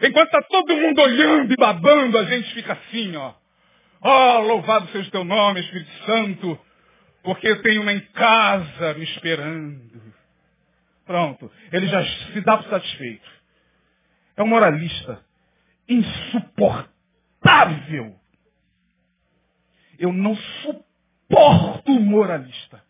[0.02, 3.34] Enquanto está todo mundo olhando e babando, a gente fica assim, ó.
[4.02, 6.60] Oh, louvado seja o teu nome, Espírito Santo,
[7.24, 10.14] porque eu tenho uma em casa me esperando.
[11.06, 11.52] Pronto.
[11.72, 13.32] Ele já se dá por satisfeito.
[14.36, 15.24] É um moralista.
[15.88, 18.16] Insuportável.
[20.00, 20.93] Eu não suporto
[21.30, 22.82] o moralista.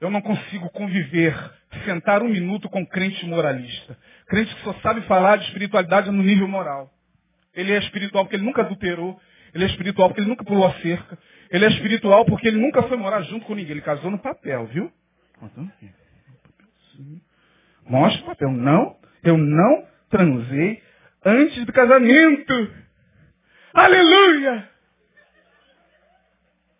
[0.00, 1.34] Eu não consigo conviver,
[1.84, 3.96] sentar um minuto com crente moralista.
[4.26, 6.92] Crente que só sabe falar de espiritualidade no nível moral.
[7.54, 9.20] Ele é espiritual porque ele nunca adulterou.
[9.54, 11.18] Ele é espiritual porque ele nunca pulou a cerca.
[11.50, 13.72] Ele é espiritual porque ele nunca foi morar junto com ninguém.
[13.72, 14.90] Ele casou no papel, viu?
[17.86, 18.50] Mostra o papel.
[18.50, 20.82] Não, eu não transei
[21.24, 22.74] antes do casamento.
[23.74, 24.71] Aleluia!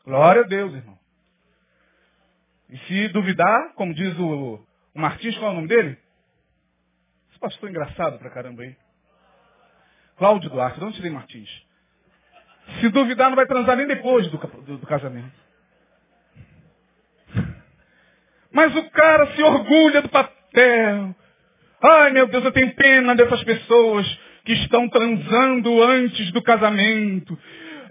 [0.04, 0.98] Glória a Deus, irmão.
[2.68, 4.54] E se duvidar, como diz o,
[4.94, 5.98] o Martins, qual é o nome dele?
[7.30, 8.76] Esse pastor engraçado pra caramba aí.
[10.16, 11.50] Cláudio Duarte, de onde tirei Martins?
[12.80, 15.32] Se duvidar, não vai transar nem depois do, do, do casamento.
[18.52, 21.14] Mas o cara se orgulha do papel.
[21.82, 24.06] Ai meu Deus, eu tenho pena dessas pessoas
[24.44, 27.38] que estão transando antes do casamento.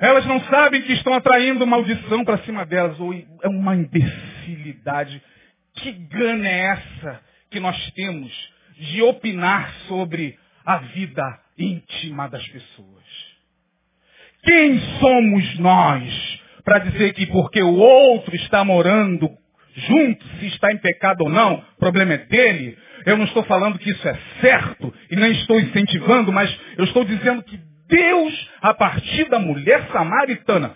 [0.02, 3.00] Elas não sabem que estão atraindo maldição para cima delas.
[3.00, 5.22] Ou é uma imbecilidade.
[5.76, 7.22] Que gana é essa
[7.52, 8.32] que nós temos
[8.78, 13.04] de opinar sobre a vida íntima das pessoas?
[14.44, 19.30] Quem somos nós para dizer que porque o outro está morando
[19.76, 22.76] junto, se está em pecado ou não, o problema é dele.
[23.06, 27.06] Eu não estou falando que isso é certo e nem estou incentivando, mas eu estou
[27.06, 30.74] dizendo que Deus, a partir da mulher samaritana,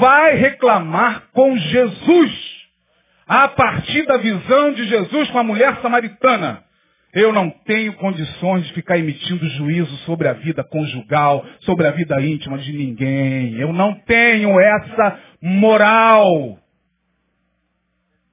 [0.00, 2.56] vai reclamar com Jesus.
[3.28, 6.64] A partir da visão de Jesus com a mulher samaritana.
[7.12, 12.20] Eu não tenho condições de ficar emitindo juízo sobre a vida conjugal, sobre a vida
[12.20, 13.54] íntima de ninguém.
[13.54, 16.58] Eu não tenho essa moral.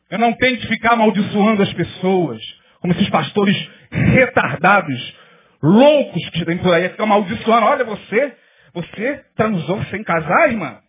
[0.09, 2.41] Eu não tenho que ficar amaldiçoando as pessoas,
[2.81, 5.15] como esses pastores retardados,
[5.63, 7.65] loucos que tem por aí, ficam amaldiçoando.
[7.65, 8.37] Olha você,
[8.73, 10.81] você transou sem casar, irmã?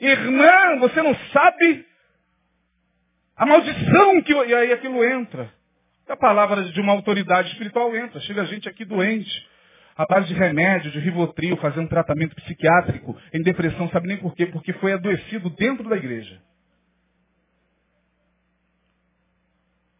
[0.00, 1.86] Irmã, você não sabe
[3.36, 4.32] a maldição que...
[4.32, 5.52] E aí aquilo entra.
[6.08, 8.18] A palavra de uma autoridade espiritual entra.
[8.20, 9.30] Chega gente aqui doente,
[9.96, 14.46] a base de remédio, de rivotril, fazendo tratamento psiquiátrico, em depressão, sabe nem por quê?
[14.46, 16.42] Porque foi adoecido dentro da igreja.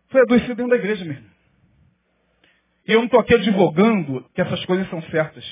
[0.08, 1.29] Foi adoecido dentro da igreja mesmo.
[2.86, 5.44] E eu não estou aqui advogando que essas coisas são certas.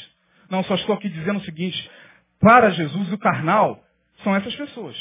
[0.51, 1.91] Não, só estou aqui dizendo o seguinte,
[2.41, 3.83] para Jesus o carnal
[4.23, 4.97] são essas pessoas.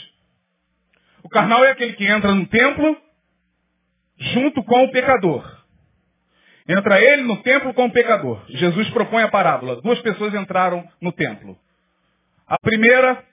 [1.23, 2.97] O carnal é aquele que entra no templo
[4.17, 5.57] junto com o pecador.
[6.67, 8.43] Entra ele no templo com o pecador.
[8.49, 9.81] Jesus propõe a parábola.
[9.81, 11.57] Duas pessoas entraram no templo.
[12.45, 13.23] A primeira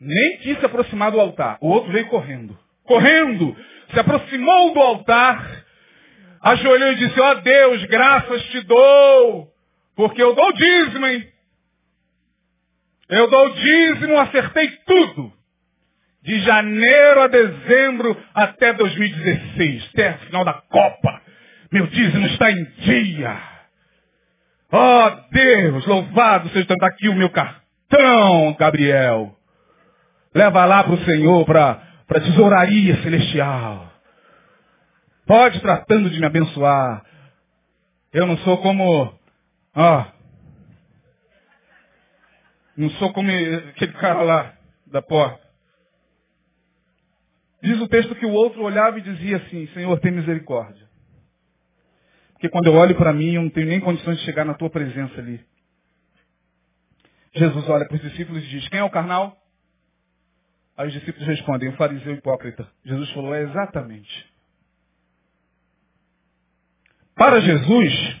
[0.00, 1.58] nem quis se aproximar do altar.
[1.60, 2.58] O outro veio correndo.
[2.84, 3.56] Correndo!
[3.92, 5.64] Se aproximou do altar,
[6.42, 9.48] ajoelhou e disse, ó oh, Deus, graças te dou,
[9.96, 11.28] porque eu dou dízimo, hein?
[13.08, 15.32] Eu dou dízimo, acertei tudo
[16.22, 21.22] de janeiro a dezembro até 2016, até final da Copa.
[21.72, 23.40] Meu dízimo está em dia.
[24.70, 29.34] Oh Deus, louvado seja tanto aqui o meu cartão, Gabriel.
[30.34, 33.90] Leva lá para o Senhor, para a tesouraria celestial.
[35.28, 37.04] Pode tratando de me abençoar.
[38.10, 39.14] Eu não sou como,
[39.74, 40.06] ó,
[42.74, 43.28] não sou como
[43.68, 44.56] aquele cara lá
[44.86, 45.46] da porta.
[47.62, 50.88] Diz o texto que o outro olhava e dizia assim, Senhor, tem misericórdia.
[52.32, 54.70] Porque quando eu olho para mim, eu não tenho nem condições de chegar na tua
[54.70, 55.44] presença ali.
[57.34, 59.36] Jesus olha para os discípulos e diz, quem é o carnal?
[60.74, 62.66] Aí os discípulos respondem, o fariseu hipócrita.
[62.82, 64.37] Jesus falou, é exatamente.
[67.18, 68.16] Para Jesus,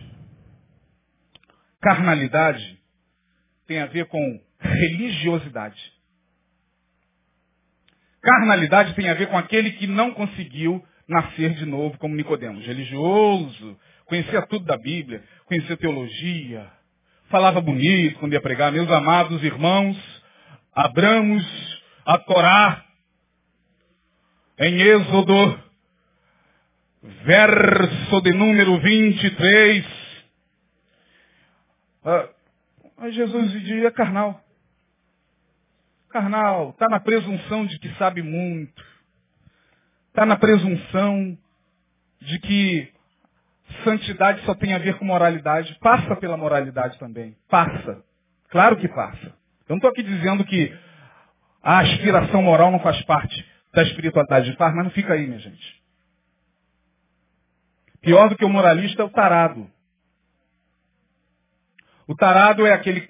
[1.80, 2.80] carnalidade
[3.64, 5.80] tem a ver com religiosidade.
[8.20, 13.78] Carnalidade tem a ver com aquele que não conseguiu nascer de novo como Nicodemos, religioso,
[14.04, 16.66] conhecia tudo da Bíblia, conhecia teologia,
[17.30, 18.72] falava bonito quando ia pregar.
[18.72, 19.96] Meus amados irmãos,
[20.74, 22.84] abramos a Torá
[24.58, 25.67] em Êxodo,
[27.02, 29.86] verso de número 23.
[32.04, 32.28] Ah,
[33.10, 34.42] Jesus dizia carnal
[36.08, 38.84] carnal, está na presunção de que sabe muito,
[40.08, 41.38] está na presunção
[42.20, 42.92] de que
[43.84, 48.02] santidade só tem a ver com moralidade, passa pela moralidade também, passa,
[48.50, 49.26] claro que passa.
[49.68, 50.76] Eu não estou aqui dizendo que
[51.62, 55.77] a aspiração moral não faz parte da espiritualidade, faz, mas não fica aí, minha gente.
[58.00, 59.68] Pior do que o moralista é o tarado.
[62.06, 63.08] O tarado é aquele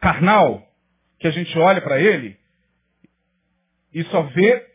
[0.00, 0.62] carnal
[1.18, 2.38] que a gente olha para ele
[3.94, 4.66] e só vê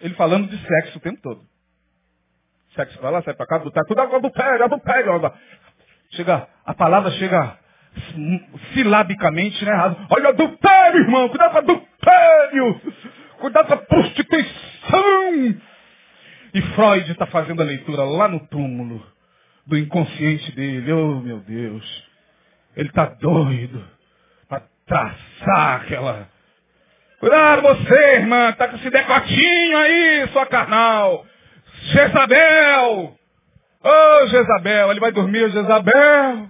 [0.00, 1.42] ele falando de sexo o tempo todo.
[2.74, 5.34] Sexo para lá, sai para cá, do tudo do pega.
[6.10, 7.58] Chega, a palavra chega
[8.74, 9.72] silabicamente, né?
[10.10, 12.80] Olha do pé, irmão, cuidado com adultério,
[13.38, 15.60] cuidado com a prostituição.
[16.56, 19.06] E Freud está fazendo a leitura lá no túmulo
[19.66, 20.90] do inconsciente dele.
[20.90, 21.84] Oh, meu Deus.
[22.74, 23.84] Ele está doido
[24.86, 26.28] traçar aquela.
[27.18, 31.26] Cuidado você, irmã, tá com esse decotinho aí, sua carnal.
[31.92, 33.18] Jezabel!
[33.84, 36.48] Oh, Jezabel, ele vai dormir, Jezabel.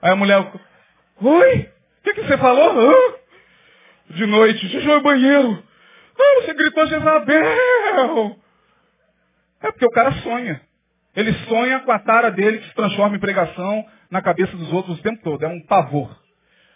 [0.00, 0.46] Aí a mulher,
[1.22, 1.58] oi?
[1.58, 2.78] O que, que você falou?
[2.78, 2.94] Hã?
[4.10, 5.60] De noite, ao banheiro.
[6.16, 8.36] Ah, você gritou Jezabel.
[9.62, 10.60] É porque o cara sonha.
[11.14, 14.98] Ele sonha com a tara dele que se transforma em pregação na cabeça dos outros
[14.98, 15.44] o tempo todo.
[15.44, 16.16] É um pavor.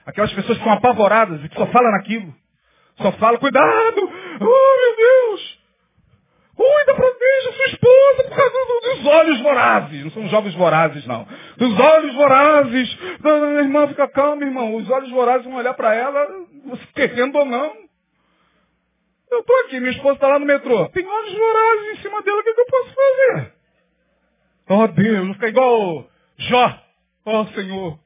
[0.04, 2.34] Aquelas pessoas que são apavoradas e que só falam naquilo.
[2.96, 4.00] Só falam, cuidado!
[4.00, 5.64] Oh, meu Deus!
[6.54, 10.04] Cuida, proteja sua esposa por causa dos olhos vorazes.
[10.04, 11.26] Não são jovens vorazes, não.
[11.56, 12.98] Dos olhos vorazes.
[13.20, 14.76] Minha irmã, fica calma, irmão.
[14.76, 16.26] Os olhos vorazes vão olhar para ela,
[16.94, 17.83] querendo ou não.
[19.34, 20.88] Eu estou aqui, minha esposa está lá no metrô.
[20.90, 23.52] Tem olhos vorazes em cima dela, o que, que eu posso fazer?
[24.68, 26.08] Oh, Deus, não fica igual
[26.38, 26.82] Jó.
[27.26, 27.98] Oh, Senhor.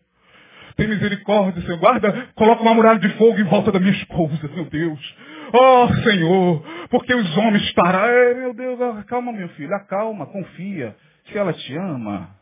[0.76, 1.78] Tem misericórdia, Senhor.
[1.78, 5.16] Guarda, coloca uma muralha de fogo em volta da minha esposa, meu Deus.
[5.52, 8.04] Oh, Senhor, porque os homens estarão.
[8.04, 10.96] É, meu Deus, acalma, meu filho, acalma, confia.
[11.26, 12.34] Se ela te ama,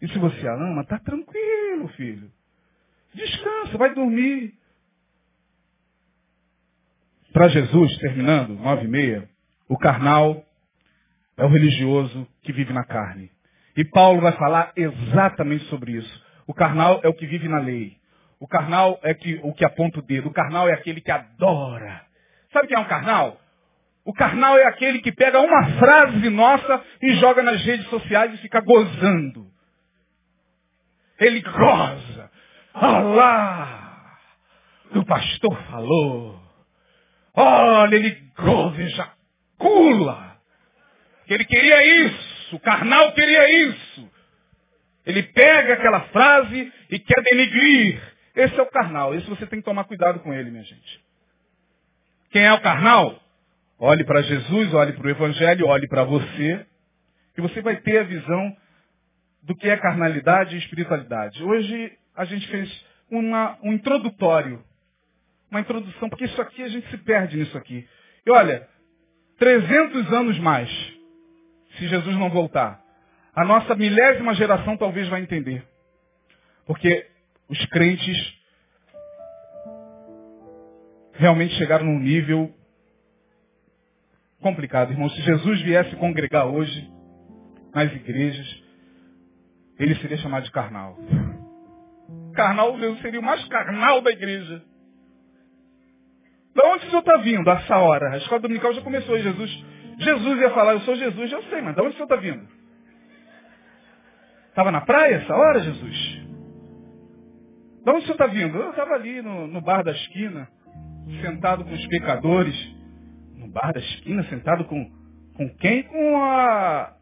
[0.00, 2.30] E se você a ama, tá tranquilo, filho.
[3.14, 4.54] Descansa, vai dormir.
[7.32, 9.28] Para Jesus, terminando, nove e meia,
[9.68, 10.44] o carnal
[11.36, 13.30] é o religioso que vive na carne.
[13.76, 16.24] E Paulo vai falar exatamente sobre isso.
[16.46, 17.96] O carnal é o que vive na lei.
[18.40, 20.28] O carnal é que, o que aponta o dedo.
[20.28, 22.02] O carnal é aquele que adora.
[22.52, 23.40] Sabe o que é um carnal?
[24.04, 28.38] O carnal é aquele que pega uma frase nossa e joga nas redes sociais e
[28.38, 29.46] fica gozando.
[31.20, 32.30] Ele goza.
[32.74, 34.18] Olha lá!
[34.96, 36.49] O pastor falou.
[37.34, 40.36] Olha, ele goza, ejacula.
[41.28, 42.56] Ele queria isso.
[42.56, 44.10] O carnal queria isso.
[45.06, 48.00] Ele pega aquela frase e quer denigrir.
[48.34, 49.14] Esse é o carnal.
[49.14, 51.04] Esse você tem que tomar cuidado com ele, minha gente.
[52.30, 53.20] Quem é o carnal?
[53.78, 56.66] Olhe para Jesus, olhe para o Evangelho, olhe para você.
[57.36, 58.56] E você vai ter a visão
[59.42, 61.42] do que é carnalidade e espiritualidade.
[61.42, 64.62] Hoje a gente fez uma, um introdutório.
[65.50, 67.86] Uma introdução, porque isso aqui a gente se perde nisso aqui.
[68.24, 68.68] E olha,
[69.38, 70.68] 300 anos mais,
[71.76, 72.80] se Jesus não voltar,
[73.34, 75.64] a nossa milésima geração talvez vai entender.
[76.66, 77.06] Porque
[77.48, 78.40] os crentes
[81.14, 82.54] realmente chegaram num nível
[84.40, 85.08] complicado, irmão.
[85.10, 86.90] Se Jesus viesse congregar hoje
[87.74, 88.62] nas igrejas,
[89.78, 90.96] ele seria chamado de carnal.
[92.34, 94.62] Carnal, Jesus seria o mais carnal da igreja.
[96.54, 98.10] De onde o senhor está vindo a essa hora?
[98.10, 99.18] A escola dominical já começou.
[99.18, 99.64] Jesus,
[99.98, 102.48] Jesus ia falar, eu sou Jesus, eu sei, mas de onde o senhor está vindo?
[104.48, 105.96] Estava na praia essa hora, Jesus?
[107.84, 108.58] De onde o senhor está vindo?
[108.58, 110.48] Eu estava ali no, no bar da esquina,
[111.22, 112.54] sentado com os pecadores.
[113.36, 114.90] No bar da esquina, sentado com,
[115.34, 115.84] com quem?
[115.84, 116.94] Com a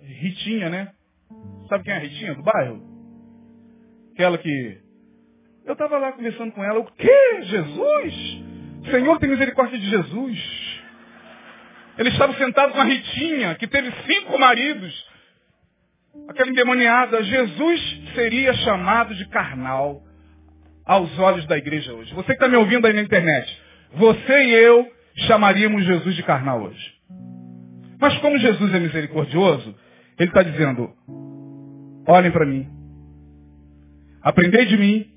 [0.00, 0.92] Ritinha, né?
[1.68, 2.80] Sabe quem é a Ritinha do bairro?
[4.12, 4.80] Aquela que.
[5.64, 6.78] Eu estava lá conversando com ela.
[6.78, 7.42] O quê?
[7.42, 8.55] Jesus?
[8.90, 10.66] Senhor, tem misericórdia de Jesus.
[11.98, 15.06] Ele estava sentado com a Ritinha, que teve cinco maridos.
[16.28, 17.22] Aquela endemoniada.
[17.22, 20.02] Jesus seria chamado de carnal
[20.84, 22.14] aos olhos da igreja hoje.
[22.14, 23.62] Você que está me ouvindo aí na internet.
[23.94, 24.92] Você e eu
[25.26, 26.94] chamaríamos Jesus de carnal hoje.
[27.98, 29.74] Mas como Jesus é misericordioso,
[30.18, 30.92] ele está dizendo,
[32.06, 32.68] olhem para mim.
[34.22, 35.10] Aprendei de mim,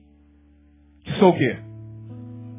[1.03, 1.57] que sou o quê?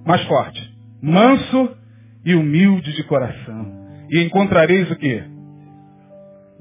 [0.05, 0.70] Mais forte.
[1.03, 1.77] Manso
[2.25, 4.07] e humilde de coração.
[4.11, 5.23] E encontrareis o quê?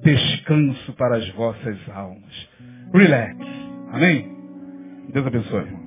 [0.03, 2.49] Descanso para as vossas almas.
[2.93, 3.37] Relax.
[3.91, 4.29] Amém?
[5.11, 5.78] Deus abençoe.